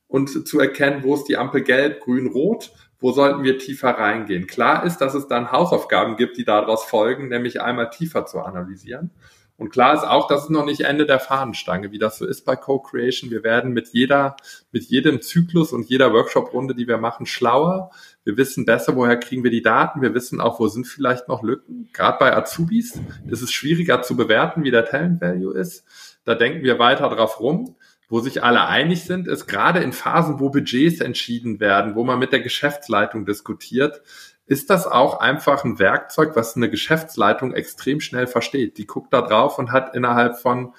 und 0.10 0.48
zu 0.48 0.60
erkennen, 0.60 1.04
wo 1.04 1.16
ist 1.16 1.26
die 1.26 1.38
Ampel 1.38 1.62
gelb, 1.62 2.02
grün, 2.02 2.28
rot, 2.28 2.72
wo 3.00 3.12
sollten 3.14 3.44
wir 3.44 3.58
tiefer 3.58 3.92
reingehen. 3.92 4.48
Klar 4.48 4.84
ist, 4.84 4.98
dass 4.98 5.14
es 5.14 5.28
dann 5.28 5.54
Hausaufgaben 5.54 6.18
gibt, 6.18 6.38
die 6.38 6.44
daraus 6.44 6.84
folgen, 6.84 7.30
nämlich 7.30 7.62
einmal 7.62 7.92
tiefer 7.92 8.26
zu 8.26 8.40
analysieren. 8.40 9.12
Und 9.56 9.72
klar 9.72 9.94
ist 9.94 10.06
auch, 10.06 10.28
das 10.28 10.44
ist 10.44 10.50
noch 10.50 10.66
nicht 10.66 10.82
Ende 10.82 11.06
der 11.06 11.20
Fahnenstange, 11.20 11.92
wie 11.92 12.00
das 12.00 12.18
so 12.18 12.26
ist 12.26 12.46
bei 12.46 12.56
Co-Creation. 12.56 13.30
Wir 13.30 13.44
werden 13.44 13.74
mit 13.74 13.90
jeder, 13.90 14.38
mit 14.72 14.86
jedem 14.86 15.22
Zyklus 15.22 15.74
und 15.74 15.90
jeder 15.90 16.14
Workshop-Runde, 16.14 16.76
die 16.76 16.88
wir 16.88 16.98
machen, 16.98 17.26
schlauer. 17.26 17.92
Wir 18.24 18.38
wissen 18.38 18.66
besser, 18.66 18.96
woher 18.96 19.18
kriegen 19.18 19.44
wir 19.44 19.52
die 19.52 19.62
Daten. 19.62 20.02
Wir 20.02 20.14
wissen 20.14 20.40
auch, 20.40 20.62
wo 20.62 20.70
sind 20.70 20.88
vielleicht 20.88 21.28
noch 21.28 21.44
Lücken. 21.44 21.90
Gerade 21.92 22.18
bei 22.20 22.36
Azubis 22.36 23.02
ist 23.28 23.42
es 23.42 23.52
schwieriger 23.52 24.02
zu 24.02 24.16
bewerten, 24.16 24.64
wie 24.64 24.72
der 24.72 24.86
Talent 24.86 25.20
Value 25.20 25.54
ist. 25.54 25.84
Da 26.24 26.36
denken 26.36 26.64
wir 26.64 26.80
weiter 26.80 27.10
drauf 27.10 27.42
rum 27.42 27.76
wo 28.10 28.20
sich 28.20 28.44
alle 28.44 28.68
einig 28.68 29.04
sind, 29.04 29.28
ist 29.28 29.48
gerade 29.48 29.80
in 29.80 29.94
Phasen, 29.94 30.40
wo 30.40 30.50
Budgets 30.50 31.00
entschieden 31.00 31.60
werden, 31.60 31.96
wo 31.96 32.04
man 32.04 32.20
mit 32.20 32.32
der 32.32 32.42
Geschäftsleitung 32.42 33.26
diskutiert, 33.26 34.02
ist 34.48 34.72
das 34.72 34.88
auch 34.88 35.20
einfach 35.20 35.64
ein 35.64 35.78
Werkzeug, 35.78 36.36
was 36.36 36.56
eine 36.56 36.72
Geschäftsleitung 36.72 37.54
extrem 37.54 38.02
schnell 38.02 38.26
versteht. 38.26 38.80
Die 38.80 38.88
guckt 38.88 39.14
da 39.14 39.22
drauf 39.22 39.60
und 39.60 39.72
hat 39.72 39.96
innerhalb 39.96 40.40
von 40.40 40.74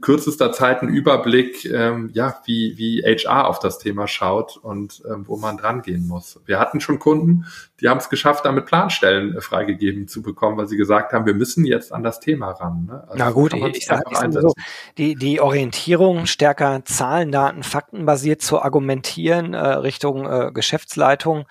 kürzester 0.00 0.52
Zeit 0.52 0.82
einen 0.82 0.94
Überblick, 0.94 1.64
ähm, 1.64 2.10
ja, 2.12 2.40
wie, 2.44 2.76
wie 2.76 3.02
HR 3.02 3.48
auf 3.48 3.58
das 3.58 3.78
Thema 3.78 4.06
schaut 4.06 4.56
und 4.56 5.02
ähm, 5.10 5.24
wo 5.26 5.36
man 5.36 5.56
dran 5.56 5.82
gehen 5.82 6.06
muss. 6.06 6.38
Wir 6.44 6.58
hatten 6.58 6.80
schon 6.80 6.98
Kunden, 6.98 7.46
die 7.80 7.88
haben 7.88 7.98
es 7.98 8.10
geschafft, 8.10 8.44
damit 8.44 8.66
Planstellen 8.66 9.36
äh, 9.36 9.40
freigegeben 9.40 10.06
zu 10.06 10.22
bekommen, 10.22 10.58
weil 10.58 10.68
sie 10.68 10.76
gesagt 10.76 11.12
haben, 11.12 11.24
wir 11.24 11.34
müssen 11.34 11.64
jetzt 11.64 11.92
an 11.92 12.02
das 12.02 12.20
Thema 12.20 12.50
ran. 12.50 12.86
Ne? 12.86 13.04
Also 13.08 13.14
Na 13.16 13.30
gut, 13.30 13.54
ich, 13.54 13.76
ich 13.76 13.86
sage 13.86 14.04
so, 14.32 14.52
die, 14.98 15.14
die 15.14 15.40
Orientierung 15.40 16.26
stärker 16.26 16.84
Zahlen, 16.84 17.32
Daten, 17.32 17.62
Fakten 17.62 18.04
basiert 18.04 18.42
zu 18.42 18.60
argumentieren 18.60 19.54
äh, 19.54 19.58
Richtung 19.58 20.26
äh, 20.26 20.50
Geschäftsleitung 20.52 21.46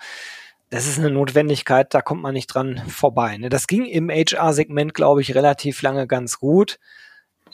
das 0.72 0.86
ist 0.86 1.00
eine 1.00 1.10
Notwendigkeit, 1.10 1.92
da 1.92 2.00
kommt 2.00 2.22
man 2.22 2.32
nicht 2.32 2.46
dran 2.46 2.80
vorbei. 2.86 3.36
Ne? 3.38 3.48
Das 3.48 3.66
ging 3.66 3.86
im 3.86 4.08
HR-Segment, 4.08 4.94
glaube 4.94 5.20
ich, 5.20 5.34
relativ 5.34 5.82
lange 5.82 6.06
ganz 6.06 6.38
gut 6.38 6.78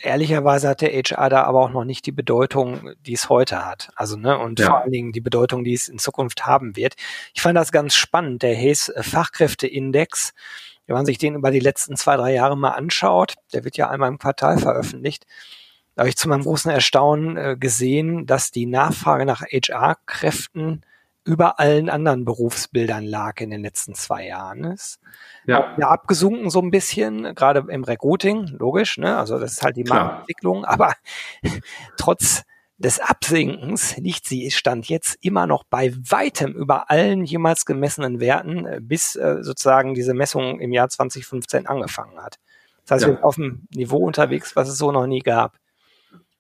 ehrlicherweise 0.01 0.69
hat 0.69 0.81
der 0.81 0.93
HR 0.93 1.29
da 1.29 1.43
aber 1.45 1.61
auch 1.61 1.71
noch 1.71 1.85
nicht 1.85 2.07
die 2.07 2.13
Bedeutung, 2.13 2.93
die 3.01 3.15
es 3.15 3.29
heute 3.29 3.65
hat. 3.65 3.91
Also, 3.97 4.17
ne, 4.17 4.39
und 4.39 4.61
ja. 4.61 4.67
vor 4.67 4.83
allen 4.83 4.93
Dingen 4.93 5.13
die 5.13 5.21
Bedeutung, 5.21 5.65
die 5.65 5.75
es 5.75 5.89
in 5.89 5.99
Zukunft 5.99 6.47
haben 6.47 6.77
wird. 6.77 6.95
Ich 7.35 7.43
fand 7.43 7.57
das 7.57 7.73
ganz 7.73 7.95
spannend. 7.95 8.43
Der 8.43 8.57
Hayes 8.57 8.93
Fachkräfteindex, 8.97 10.35
wenn 10.87 10.95
man 10.95 11.07
sich 11.07 11.19
den 11.19 11.35
über 11.35 11.51
die 11.51 11.61
letzten 11.61 11.97
zwei, 11.97 12.17
drei 12.17 12.33
Jahre 12.33 12.57
mal 12.57 12.71
anschaut, 12.71 13.35
der 13.53 13.65
wird 13.65 13.77
ja 13.77 13.91
einmal 13.91 14.09
im 14.09 14.19
Quartal 14.19 14.59
veröffentlicht. 14.59 15.27
Da 15.95 16.03
habe 16.03 16.11
ich 16.11 16.17
zu 16.17 16.29
meinem 16.29 16.43
großen 16.43 16.71
Erstaunen 16.71 17.37
äh, 17.37 17.57
gesehen, 17.59 18.27
dass 18.27 18.51
die 18.51 18.67
Nachfrage 18.67 19.25
nach 19.25 19.43
HR-Kräften 19.43 20.83
über 21.27 21.59
allen 21.59 21.91
anderen 21.91 22.25
Berufsbildern 22.25 23.05
lag 23.05 23.41
in 23.41 23.51
den 23.51 23.62
letzten 23.62 23.95
zwei 23.95 24.27
Jahren 24.27 24.65
ist. 24.65 25.01
Ja. 25.45 25.75
ja 25.77 25.89
abgesunken 25.89 26.51
so 26.51 26.62
ein 26.62 26.71
bisschen, 26.71 27.35
gerade 27.35 27.65
im 27.69 27.83
Recruiting, 27.83 28.47
logisch, 28.59 28.97
ne? 28.97 29.19
Also 29.19 29.39
das 29.39 29.53
ist 29.53 29.62
halt 29.62 29.77
die 29.77 29.85
Marktentwicklung, 29.85 30.65
aber 30.65 30.95
trotz 31.97 32.45
des 32.79 33.01
Absinkens 33.01 33.97
liegt 33.97 34.27
sie 34.27 34.51
Stand 34.51 34.89
jetzt 34.89 35.17
immer 35.21 35.47
noch 35.47 35.65
bei 35.65 35.95
weitem 35.97 36.53
über 36.53 36.91
allen 36.91 37.25
jemals 37.25 37.65
gemessenen 37.65 38.21
Werten, 38.21 38.67
äh, 38.67 38.81
bis 38.81 39.17
äh, 39.17 39.39
sozusagen 39.41 39.95
diese 39.95 40.15
Messung 40.15 40.61
im 40.61 40.73
Jahr 40.73 40.89
2015 40.89 41.67
angefangen 41.67 42.23
hat. 42.23 42.39
Das 42.85 42.93
heißt, 42.93 43.03
ja. 43.03 43.09
wir 43.09 43.15
sind 43.15 43.25
auf 43.25 43.39
einem 43.39 43.67
Niveau 43.75 43.99
unterwegs, 43.99 44.55
was 44.55 44.69
es 44.69 44.79
so 44.79 44.93
noch 44.93 45.07
nie 45.07 45.21
gab. 45.21 45.57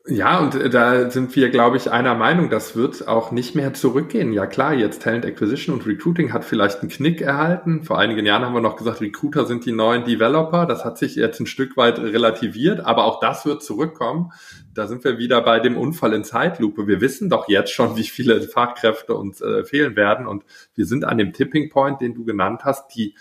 Ja, 0.08 0.38
und 0.38 0.54
äh, 0.54 0.70
da 0.70 1.10
sind 1.10 1.34
wir, 1.34 1.50
glaube 1.50 1.76
ich, 1.76 1.90
einer 1.90 2.14
Meinung, 2.14 2.48
das 2.48 2.76
wird 2.76 3.08
auch 3.08 3.32
nicht 3.32 3.56
mehr 3.56 3.74
zurückgehen. 3.74 4.32
Ja 4.32 4.46
klar, 4.46 4.72
jetzt 4.72 5.02
Talent 5.02 5.26
Acquisition 5.26 5.74
und 5.74 5.84
Recruiting 5.84 6.32
hat 6.32 6.44
vielleicht 6.44 6.80
einen 6.80 6.90
Knick 6.90 7.20
erhalten. 7.20 7.82
Vor 7.82 7.98
einigen 7.98 8.24
Jahren 8.24 8.44
haben 8.44 8.54
wir 8.54 8.60
noch 8.60 8.76
gesagt, 8.76 9.00
Recruiter 9.00 9.46
sind 9.46 9.66
die 9.66 9.72
neuen 9.72 10.04
Developer. 10.04 10.64
Das 10.66 10.84
hat 10.84 10.96
sich 10.96 11.16
jetzt 11.16 11.40
ein 11.40 11.46
Stück 11.46 11.76
weit 11.76 11.98
relativiert, 11.98 12.80
aber 12.80 13.04
auch 13.04 13.18
das 13.18 13.46
wird 13.46 13.64
zurückkommen. 13.64 14.30
Da 14.74 14.86
sind 14.86 15.02
wir 15.02 15.18
wieder 15.18 15.40
bei 15.42 15.58
dem 15.58 15.76
Unfall 15.76 16.12
in 16.12 16.22
Zeitlupe. 16.22 16.86
Wir 16.86 17.00
wissen 17.00 17.28
doch 17.28 17.48
jetzt 17.48 17.72
schon, 17.72 17.96
wie 17.96 18.04
viele 18.04 18.40
Fachkräfte 18.42 19.14
uns 19.14 19.40
äh, 19.40 19.64
fehlen 19.64 19.96
werden 19.96 20.28
und 20.28 20.44
wir 20.76 20.86
sind 20.86 21.04
an 21.04 21.18
dem 21.18 21.32
Tipping 21.32 21.68
Point, 21.68 22.00
den 22.00 22.14
du 22.14 22.24
genannt 22.24 22.60
hast, 22.64 22.94
die 22.94 23.16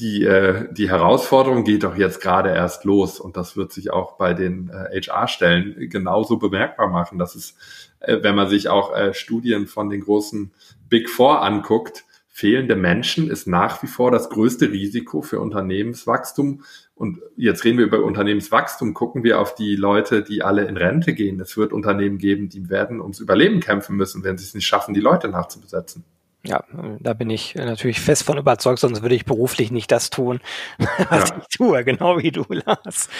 die, 0.00 0.24
äh, 0.24 0.66
die 0.72 0.88
Herausforderung 0.88 1.64
geht 1.64 1.84
doch 1.84 1.96
jetzt 1.96 2.20
gerade 2.20 2.48
erst 2.50 2.84
los 2.84 3.20
und 3.20 3.36
das 3.36 3.56
wird 3.56 3.72
sich 3.72 3.92
auch 3.92 4.16
bei 4.16 4.32
den 4.32 4.70
äh, 4.70 5.00
HR-Stellen 5.00 5.90
genauso 5.90 6.38
bemerkbar 6.38 6.88
machen. 6.88 7.18
Das 7.18 7.36
ist, 7.36 7.56
äh, 8.00 8.18
wenn 8.22 8.34
man 8.34 8.48
sich 8.48 8.68
auch 8.68 8.96
äh, 8.96 9.12
Studien 9.12 9.66
von 9.66 9.90
den 9.90 10.00
großen 10.00 10.52
Big 10.88 11.10
Four 11.10 11.42
anguckt, 11.42 12.04
fehlende 12.28 12.76
Menschen 12.76 13.30
ist 13.30 13.46
nach 13.46 13.82
wie 13.82 13.86
vor 13.86 14.10
das 14.10 14.30
größte 14.30 14.70
Risiko 14.70 15.20
für 15.20 15.40
Unternehmenswachstum. 15.40 16.62
Und 16.94 17.18
jetzt 17.36 17.64
reden 17.64 17.76
wir 17.76 17.84
über 17.84 18.02
Unternehmenswachstum, 18.02 18.94
gucken 18.94 19.22
wir 19.22 19.40
auf 19.40 19.54
die 19.54 19.76
Leute, 19.76 20.22
die 20.22 20.42
alle 20.42 20.64
in 20.64 20.78
Rente 20.78 21.12
gehen. 21.12 21.38
Es 21.40 21.58
wird 21.58 21.74
Unternehmen 21.74 22.16
geben, 22.16 22.48
die 22.48 22.70
werden 22.70 23.02
ums 23.02 23.20
Überleben 23.20 23.60
kämpfen 23.60 23.96
müssen, 23.96 24.24
wenn 24.24 24.38
sie 24.38 24.44
es 24.44 24.54
nicht 24.54 24.66
schaffen, 24.66 24.94
die 24.94 25.00
Leute 25.00 25.28
nachzubesetzen. 25.28 26.04
Ja, 26.42 26.64
da 27.00 27.12
bin 27.12 27.28
ich 27.28 27.54
natürlich 27.54 28.00
fest 28.00 28.22
von 28.22 28.38
überzeugt, 28.38 28.78
sonst 28.78 29.02
würde 29.02 29.14
ich 29.14 29.26
beruflich 29.26 29.70
nicht 29.70 29.92
das 29.92 30.08
tun, 30.08 30.40
was 30.78 31.28
ja. 31.28 31.36
ich 31.38 31.56
tue, 31.56 31.84
genau 31.84 32.18
wie 32.18 32.30
du, 32.30 32.44
Lars. 32.48 33.10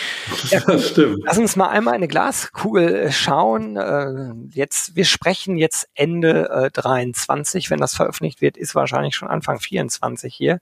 Ja, 0.49 0.61
das 0.67 0.89
stimmt. 0.89 1.19
Lass 1.27 1.37
uns 1.37 1.55
mal 1.55 1.69
einmal 1.69 1.93
eine 1.93 2.09
Glaskugel 2.09 2.95
äh, 2.95 3.13
schauen. 3.13 3.77
Äh, 3.77 4.33
jetzt, 4.55 4.97
wir 4.97 5.05
sprechen 5.05 5.59
jetzt 5.59 5.91
Ende 5.95 6.49
äh, 6.49 6.71
23, 6.71 7.71
wenn 7.71 7.81
das 7.81 7.95
veröffentlicht 7.95 8.41
wird, 8.41 8.57
ist 8.57 8.75
wahrscheinlich 8.75 9.17
schon 9.17 9.29
Anfang 9.29 9.61
24 9.61 10.35
hier. 10.35 10.61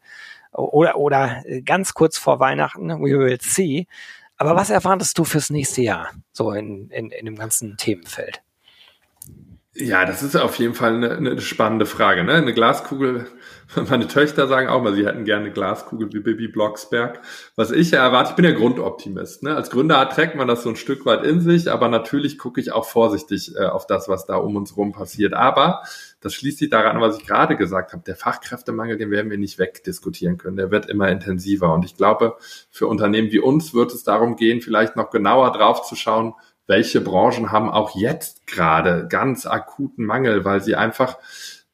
Oder, 0.50 0.96
oder 0.96 1.42
äh, 1.46 1.62
ganz 1.62 1.94
kurz 1.94 2.18
vor 2.18 2.40
Weihnachten, 2.40 2.88
we 2.88 3.16
will 3.16 3.38
see. 3.40 3.86
Aber 4.36 4.56
was 4.56 4.70
erwartest 4.70 5.16
du 5.16 5.24
fürs 5.24 5.50
nächste 5.50 5.82
Jahr, 5.82 6.10
so 6.32 6.50
in, 6.52 6.90
in, 6.90 7.10
in 7.10 7.24
dem 7.24 7.36
ganzen 7.36 7.76
Themenfeld? 7.76 8.42
Ja, 9.80 10.04
das 10.04 10.24
ist 10.24 10.34
auf 10.34 10.56
jeden 10.56 10.74
Fall 10.74 10.94
eine, 10.94 11.10
eine 11.12 11.40
spannende 11.40 11.86
Frage. 11.86 12.24
Ne? 12.24 12.32
Eine 12.32 12.52
Glaskugel, 12.52 13.26
meine 13.88 14.08
Töchter 14.08 14.48
sagen 14.48 14.66
auch 14.66 14.82
mal, 14.82 14.92
sie 14.92 15.06
hätten 15.06 15.24
gerne 15.24 15.44
eine 15.44 15.52
Glaskugel 15.52 16.12
wie 16.12 16.18
Bibi 16.18 16.48
Blocksberg. 16.48 17.20
Was 17.54 17.70
ich 17.70 17.92
ja 17.92 18.02
erwarte, 18.02 18.30
ich 18.30 18.36
bin 18.36 18.44
ja 18.44 18.50
Grundoptimist. 18.50 19.44
Ne? 19.44 19.54
Als 19.54 19.70
Gründer 19.70 20.08
trägt 20.08 20.34
man 20.34 20.48
das 20.48 20.64
so 20.64 20.70
ein 20.70 20.74
Stück 20.74 21.06
weit 21.06 21.24
in 21.24 21.40
sich, 21.40 21.70
aber 21.70 21.88
natürlich 21.88 22.38
gucke 22.38 22.60
ich 22.60 22.72
auch 22.72 22.86
vorsichtig 22.86 23.54
äh, 23.54 23.66
auf 23.66 23.86
das, 23.86 24.08
was 24.08 24.26
da 24.26 24.34
um 24.34 24.56
uns 24.56 24.76
rum 24.76 24.90
passiert. 24.90 25.32
Aber 25.32 25.82
das 26.20 26.34
schließt 26.34 26.58
sich 26.58 26.70
daran, 26.70 27.00
was 27.00 27.16
ich 27.18 27.24
gerade 27.24 27.56
gesagt 27.56 27.92
habe. 27.92 28.02
Der 28.04 28.16
Fachkräftemangel, 28.16 28.96
den 28.98 29.12
werden 29.12 29.30
wir 29.30 29.38
nicht 29.38 29.60
wegdiskutieren 29.60 30.38
können. 30.38 30.56
Der 30.56 30.72
wird 30.72 30.86
immer 30.86 31.08
intensiver. 31.08 31.72
Und 31.72 31.84
ich 31.84 31.96
glaube, 31.96 32.36
für 32.68 32.88
Unternehmen 32.88 33.30
wie 33.30 33.38
uns 33.38 33.74
wird 33.74 33.94
es 33.94 34.02
darum 34.02 34.34
gehen, 34.34 34.60
vielleicht 34.60 34.96
noch 34.96 35.10
genauer 35.10 35.52
drauf 35.52 35.82
zu 35.82 35.94
schauen, 35.94 36.34
welche 36.68 37.00
Branchen 37.00 37.50
haben 37.50 37.70
auch 37.70 37.96
jetzt 37.96 38.46
gerade 38.46 39.08
ganz 39.08 39.46
akuten 39.46 40.04
Mangel, 40.04 40.44
weil 40.44 40.60
sie 40.62 40.76
einfach 40.76 41.18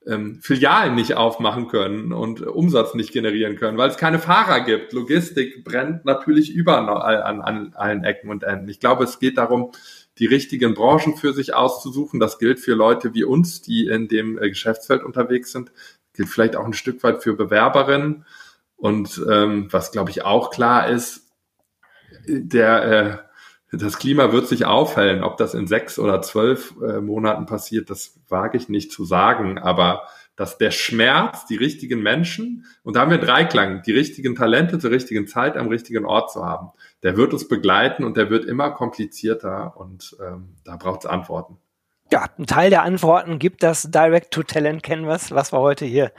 ähm, 0.06 0.38
Filialen 0.40 0.94
nicht 0.94 1.14
aufmachen 1.14 1.66
können 1.66 2.12
und 2.12 2.40
Umsatz 2.40 2.94
nicht 2.94 3.12
generieren 3.12 3.56
können, 3.56 3.76
weil 3.76 3.90
es 3.90 3.96
keine 3.96 4.20
Fahrer 4.20 4.60
gibt. 4.60 4.92
Logistik 4.92 5.64
brennt 5.64 6.04
natürlich 6.04 6.54
überall 6.54 7.22
an, 7.22 7.40
an 7.40 7.72
allen 7.74 8.04
Ecken 8.04 8.30
und 8.30 8.44
Enden. 8.44 8.68
Ich 8.68 8.80
glaube, 8.80 9.04
es 9.04 9.18
geht 9.18 9.36
darum, 9.36 9.72
die 10.18 10.26
richtigen 10.26 10.74
Branchen 10.74 11.16
für 11.16 11.32
sich 11.32 11.54
auszusuchen. 11.54 12.20
Das 12.20 12.38
gilt 12.38 12.60
für 12.60 12.74
Leute 12.74 13.14
wie 13.14 13.24
uns, 13.24 13.62
die 13.62 13.88
in 13.88 14.06
dem 14.06 14.38
äh, 14.38 14.48
Geschäftsfeld 14.48 15.02
unterwegs 15.02 15.50
sind. 15.50 15.72
Gilt 16.12 16.28
vielleicht 16.28 16.54
auch 16.54 16.64
ein 16.64 16.72
Stück 16.72 17.02
weit 17.02 17.22
für 17.22 17.34
Bewerberinnen. 17.34 18.24
Und 18.76 19.20
ähm, 19.28 19.68
was, 19.72 19.90
glaube 19.90 20.10
ich, 20.10 20.24
auch 20.24 20.50
klar 20.50 20.88
ist, 20.88 21.22
der 22.28 22.84
äh, 22.84 23.33
das 23.76 23.98
Klima 23.98 24.32
wird 24.32 24.48
sich 24.48 24.64
aufhellen. 24.64 25.22
Ob 25.22 25.36
das 25.36 25.54
in 25.54 25.66
sechs 25.66 25.98
oder 25.98 26.22
zwölf 26.22 26.74
äh, 26.82 27.00
Monaten 27.00 27.46
passiert, 27.46 27.90
das 27.90 28.20
wage 28.28 28.56
ich 28.56 28.68
nicht 28.68 28.92
zu 28.92 29.04
sagen. 29.04 29.58
Aber 29.58 30.08
dass 30.36 30.58
der 30.58 30.70
Schmerz, 30.70 31.46
die 31.46 31.56
richtigen 31.56 32.02
Menschen, 32.02 32.66
und 32.82 32.96
da 32.96 33.00
haben 33.00 33.10
wir 33.10 33.18
Dreiklang, 33.18 33.82
die 33.82 33.92
richtigen 33.92 34.34
Talente 34.34 34.78
zur 34.78 34.90
richtigen 34.90 35.26
Zeit 35.26 35.56
am 35.56 35.68
richtigen 35.68 36.04
Ort 36.04 36.32
zu 36.32 36.44
haben, 36.44 36.70
der 37.02 37.16
wird 37.16 37.32
uns 37.32 37.46
begleiten 37.46 38.04
und 38.04 38.16
der 38.16 38.30
wird 38.30 38.44
immer 38.44 38.70
komplizierter 38.70 39.76
und 39.76 40.16
ähm, 40.20 40.56
da 40.64 40.76
braucht 40.76 41.04
es 41.04 41.06
Antworten. 41.06 41.58
Ja, 42.12 42.26
ein 42.38 42.46
Teil 42.46 42.70
der 42.70 42.82
Antworten 42.82 43.38
gibt 43.38 43.62
das 43.62 43.90
Direct-to-Talent 43.90 44.82
Canvas, 44.82 45.30
was 45.32 45.52
wir 45.52 45.60
heute 45.60 45.86
hier 45.86 46.12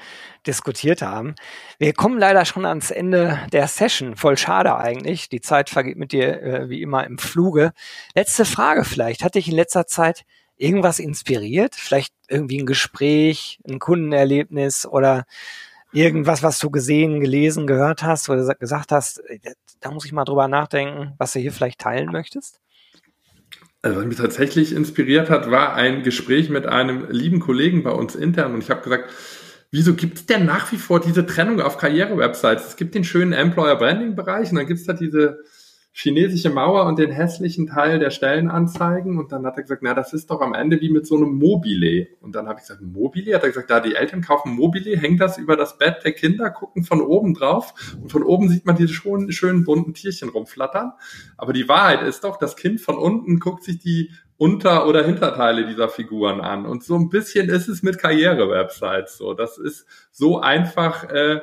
diskutiert 0.45 1.02
haben. 1.02 1.36
Wir 1.78 1.93
kommen 1.93 2.17
leider 2.17 2.43
schon 2.43 2.65
ans 2.65 2.89
Ende 2.91 3.39
der 3.54 3.67
Session. 3.67 4.15
Voll 4.15 4.38
schade 4.38 4.76
eigentlich. 4.76 5.30
Die 5.30 5.41
Zeit 5.41 5.69
vergeht 5.69 5.98
mit 5.98 6.12
dir 6.12 6.41
äh, 6.41 6.69
wie 6.69 6.82
immer 6.82 7.06
im 7.06 7.17
Fluge. 7.19 7.71
Letzte 8.15 8.45
Frage 8.45 8.84
vielleicht. 8.84 9.24
Hat 9.24 9.36
dich 9.36 9.48
in 9.48 9.56
letzter 9.56 9.86
Zeit 9.86 10.26
irgendwas 10.58 11.00
inspiriert? 11.00 11.76
Vielleicht 11.76 12.13
irgendwie 12.28 12.60
ein 12.60 12.65
Gespräch, 12.65 13.60
ein 13.69 13.80
Kundenerlebnis 13.80 14.88
oder 14.88 15.26
irgendwas, 15.93 16.43
was 16.43 16.60
du 16.60 16.71
gesehen, 16.71 17.21
gelesen, 17.21 17.67
gehört 17.67 18.04
hast, 18.04 18.28
oder 18.28 18.56
gesagt 18.56 18.91
hast, 18.91 19.19
äh, 19.30 19.39
da 19.80 19.91
muss 19.91 20.06
ich 20.06 20.12
mal 20.12 20.26
drüber 20.26 20.48
nachdenken, 20.48 21.13
was 21.19 21.34
du 21.34 21.39
hier 21.39 21.54
vielleicht 21.54 21.80
teilen 21.80 22.12
möchtest? 22.12 22.60
Also 23.86 24.00
was 24.00 24.08
mich 24.08 24.17
tatsächlich 24.17 24.74
inspiriert 24.74 25.30
hat, 25.30 25.52
war 25.52 25.76
ein 25.76 26.02
Gespräch 26.02 26.50
mit 26.50 26.65
einem 26.65 27.06
lieben 27.12 27.39
Kollegen 27.39 27.84
bei 27.84 27.91
uns 27.91 28.15
intern 28.15 28.56
und 28.56 28.63
ich 28.63 28.71
habe 28.71 28.82
gesagt, 28.82 29.12
wieso 29.69 29.93
gibt 29.93 30.17
es 30.17 30.26
denn 30.26 30.43
nach 30.43 30.71
wie 30.71 30.78
vor 30.78 31.00
diese 31.00 31.28
Trennung 31.28 31.62
auf 31.62 31.78
Karriere-Websites? 31.78 32.65
Es 32.69 32.78
gibt 32.78 32.95
den 32.95 33.04
schönen 33.04 33.32
Employer-Branding-Bereich 33.32 34.50
und 34.50 34.56
dann 34.56 34.65
gibt 34.65 34.80
es 34.80 34.88
da 34.88 34.93
diese 34.93 35.43
chinesische 35.97 36.49
Mauer 36.49 36.88
und 36.88 36.99
den 36.99 37.10
hässlichen 37.10 37.67
Teil 37.67 37.99
der 37.99 38.10
Stellenanzeigen. 38.10 39.17
Und 39.17 39.31
dann 39.31 39.45
hat 39.45 39.55
er 39.55 39.63
gesagt, 39.63 39.81
na, 39.81 39.93
das 39.93 40.12
ist 40.12 40.29
doch 40.29 40.41
am 40.41 40.53
Ende 40.53 40.81
wie 40.81 40.89
mit 40.89 41.08
so 41.08 41.15
einem 41.15 41.36
Mobile. 41.36 42.08
Und 42.19 42.36
dann 42.36 42.49
habe 42.49 42.60
ich 42.60 42.67
gesagt, 42.67 42.81
Mobile? 42.81 43.34
Hat 43.34 43.43
er 43.43 43.47
gesagt, 43.47 43.69
da 43.69 43.79
die 43.79 43.95
Eltern 43.95 44.19
kaufen 44.19 44.53
Mobile, 44.58 44.97
hängt 44.97 45.21
das 45.21 45.38
über 45.38 45.55
das 45.55 45.77
Bett 45.77 46.03
der 46.03 46.12
Kinder, 46.12 46.49
gucken 46.49 46.84
von 46.84 46.99
oben 46.99 47.34
drauf 47.34 47.73
und 48.01 48.12
von 48.12 48.23
oben 48.23 48.49
sieht 48.49 48.65
man 48.65 48.75
diese 48.75 48.93
schönen, 48.93 49.31
schönen 49.31 49.63
bunten 49.63 49.93
Tierchen 49.93 50.27
rumflattern. 50.27 50.91
Aber 51.38 51.53
die 51.53 51.69
Wahrheit 51.69 52.01
ist 52.01 52.25
doch, 52.25 52.36
das 52.36 52.58
Kind 52.58 52.81
von 52.81 52.97
unten 52.97 53.39
guckt 53.39 53.63
sich 53.63 53.79
die 53.79 54.12
Unter- 54.36 54.88
oder 54.88 55.05
Hinterteile 55.05 55.65
dieser 55.65 55.88
Figuren 55.88 56.41
an. 56.41 56.65
Und 56.65 56.84
so 56.84 56.95
ein 56.95 57.08
bisschen 57.08 57.47
ist 57.47 57.69
es 57.69 57.84
mit 57.84 57.99
Karriere-Websites 57.99 59.17
so. 59.17 59.34
Das 59.34 59.58
ist 59.58 59.86
so 60.12 60.41
einfach, 60.41 61.10
äh, 61.10 61.39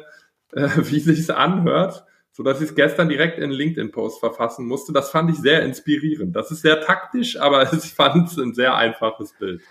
äh, 0.52 0.68
wie 0.76 1.00
sich's 1.00 1.30
anhört 1.30 2.04
so 2.33 2.42
dass 2.42 2.61
ich 2.61 2.71
es 2.71 2.75
gestern 2.75 3.09
direkt 3.09 3.38
in 3.38 3.51
LinkedIn-Post 3.51 4.21
verfassen 4.21 4.66
musste. 4.66 4.92
Das 4.92 5.11
fand 5.11 5.31
ich 5.31 5.37
sehr 5.37 5.62
inspirierend. 5.62 6.35
Das 6.35 6.51
ist 6.51 6.62
sehr 6.62 6.81
taktisch, 6.81 7.38
aber 7.38 7.71
ich 7.73 7.92
fand 7.92 8.29
es 8.29 8.38
ein 8.38 8.55
sehr 8.55 8.75
einfaches 8.75 9.35
Bild. 9.38 9.62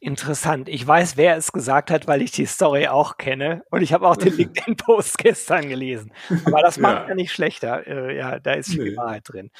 Interessant. 0.00 0.68
Ich 0.68 0.86
weiß, 0.86 1.16
wer 1.16 1.36
es 1.36 1.50
gesagt 1.50 1.90
hat, 1.90 2.06
weil 2.06 2.22
ich 2.22 2.30
die 2.30 2.46
Story 2.46 2.86
auch 2.86 3.16
kenne. 3.16 3.64
Und 3.70 3.82
ich 3.82 3.92
habe 3.92 4.06
auch 4.06 4.16
den 4.16 4.32
LinkedIn-Post 4.36 5.18
gestern 5.18 5.68
gelesen. 5.68 6.12
Aber 6.44 6.60
das 6.60 6.78
macht 6.78 7.02
ja, 7.02 7.08
ja 7.08 7.14
nicht 7.14 7.32
schlechter. 7.32 7.84
Äh, 7.86 8.16
ja, 8.16 8.38
da 8.38 8.52
ist 8.52 8.70
viel 8.70 8.90
nee. 8.90 8.96
Wahrheit 8.96 9.22
drin. 9.24 9.50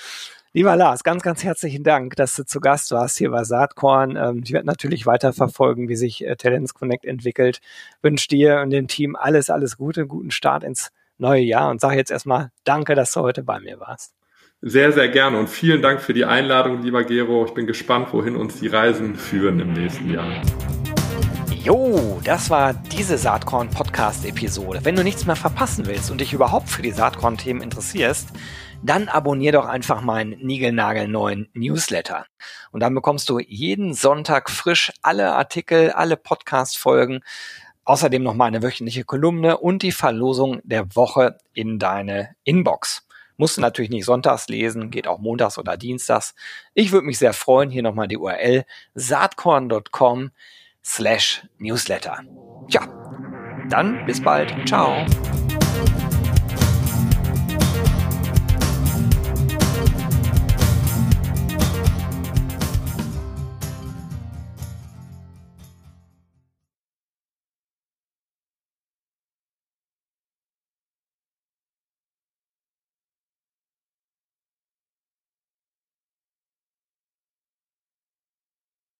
Lieber 0.52 0.76
Lars, 0.76 1.04
ganz, 1.04 1.22
ganz 1.22 1.42
herzlichen 1.42 1.82
Dank, 1.82 2.16
dass 2.16 2.36
du 2.36 2.44
zu 2.44 2.60
Gast 2.60 2.90
warst 2.92 3.18
hier 3.18 3.30
bei 3.30 3.44
Saatkorn. 3.44 4.16
Ähm, 4.16 4.42
ich 4.44 4.52
werde 4.52 4.66
natürlich 4.66 5.06
weiterverfolgen, 5.06 5.88
wie 5.88 5.96
sich 5.96 6.24
äh, 6.24 6.36
Talents 6.36 6.72
Connect 6.72 7.04
entwickelt. 7.04 7.60
Wünsche 8.00 8.28
dir 8.28 8.60
und 8.60 8.70
dem 8.70 8.86
Team 8.86 9.16
alles, 9.16 9.50
alles 9.50 9.76
Gute, 9.76 10.06
guten 10.06 10.30
Start 10.30 10.62
ins 10.62 10.90
neue 11.18 11.42
Jahr 11.42 11.70
und 11.70 11.80
sage 11.80 11.96
jetzt 11.96 12.10
erstmal 12.10 12.50
Danke, 12.64 12.94
dass 12.94 13.12
du 13.12 13.20
heute 13.20 13.42
bei 13.42 13.60
mir 13.60 13.78
warst. 13.80 14.14
Sehr, 14.60 14.90
sehr 14.90 15.08
gerne 15.08 15.38
und 15.38 15.48
vielen 15.48 15.82
Dank 15.82 16.00
für 16.00 16.12
die 16.12 16.24
Einladung, 16.24 16.82
lieber 16.82 17.04
Gero. 17.04 17.44
Ich 17.44 17.54
bin 17.54 17.66
gespannt, 17.66 18.12
wohin 18.12 18.34
uns 18.34 18.58
die 18.58 18.66
Reisen 18.66 19.14
führen 19.14 19.60
im 19.60 19.72
nächsten 19.72 20.12
Jahr. 20.12 20.42
Jo, 21.62 22.20
das 22.24 22.50
war 22.50 22.72
diese 22.72 23.18
Saatkorn 23.18 23.70
Podcast 23.70 24.24
Episode. 24.24 24.80
Wenn 24.84 24.96
du 24.96 25.04
nichts 25.04 25.26
mehr 25.26 25.36
verpassen 25.36 25.86
willst 25.86 26.10
und 26.10 26.20
dich 26.20 26.32
überhaupt 26.32 26.68
für 26.68 26.82
die 26.82 26.92
Saatkorn 26.92 27.36
Themen 27.36 27.60
interessierst, 27.60 28.30
dann 28.82 29.08
abonnier 29.08 29.52
doch 29.52 29.66
einfach 29.66 30.00
meinen 30.00 30.38
niegelnagelneuen 30.40 31.48
Newsletter. 31.52 32.26
Und 32.70 32.80
dann 32.80 32.94
bekommst 32.94 33.28
du 33.28 33.38
jeden 33.38 33.92
Sonntag 33.94 34.50
frisch 34.50 34.92
alle 35.02 35.34
Artikel, 35.34 35.90
alle 35.90 36.16
Podcast 36.16 36.78
Folgen 36.78 37.20
Außerdem 37.88 38.22
noch 38.22 38.34
mal 38.34 38.44
eine 38.44 38.62
wöchentliche 38.62 39.04
Kolumne 39.04 39.56
und 39.56 39.82
die 39.82 39.92
Verlosung 39.92 40.60
der 40.62 40.94
Woche 40.94 41.38
in 41.54 41.78
deine 41.78 42.36
Inbox. 42.44 43.08
Musst 43.38 43.56
du 43.56 43.62
natürlich 43.62 43.90
nicht 43.90 44.04
sonntags 44.04 44.46
lesen, 44.48 44.90
geht 44.90 45.06
auch 45.06 45.20
montags 45.20 45.56
oder 45.56 45.78
dienstags. 45.78 46.34
Ich 46.74 46.92
würde 46.92 47.06
mich 47.06 47.16
sehr 47.16 47.32
freuen, 47.32 47.70
hier 47.70 47.82
nochmal 47.82 48.06
die 48.06 48.18
URL 48.18 48.66
saatkorn.com 48.94 50.32
slash 50.84 51.46
newsletter. 51.56 52.24
Tja, 52.68 52.86
dann 53.70 54.04
bis 54.04 54.22
bald. 54.22 54.52
Ciao. 54.68 55.06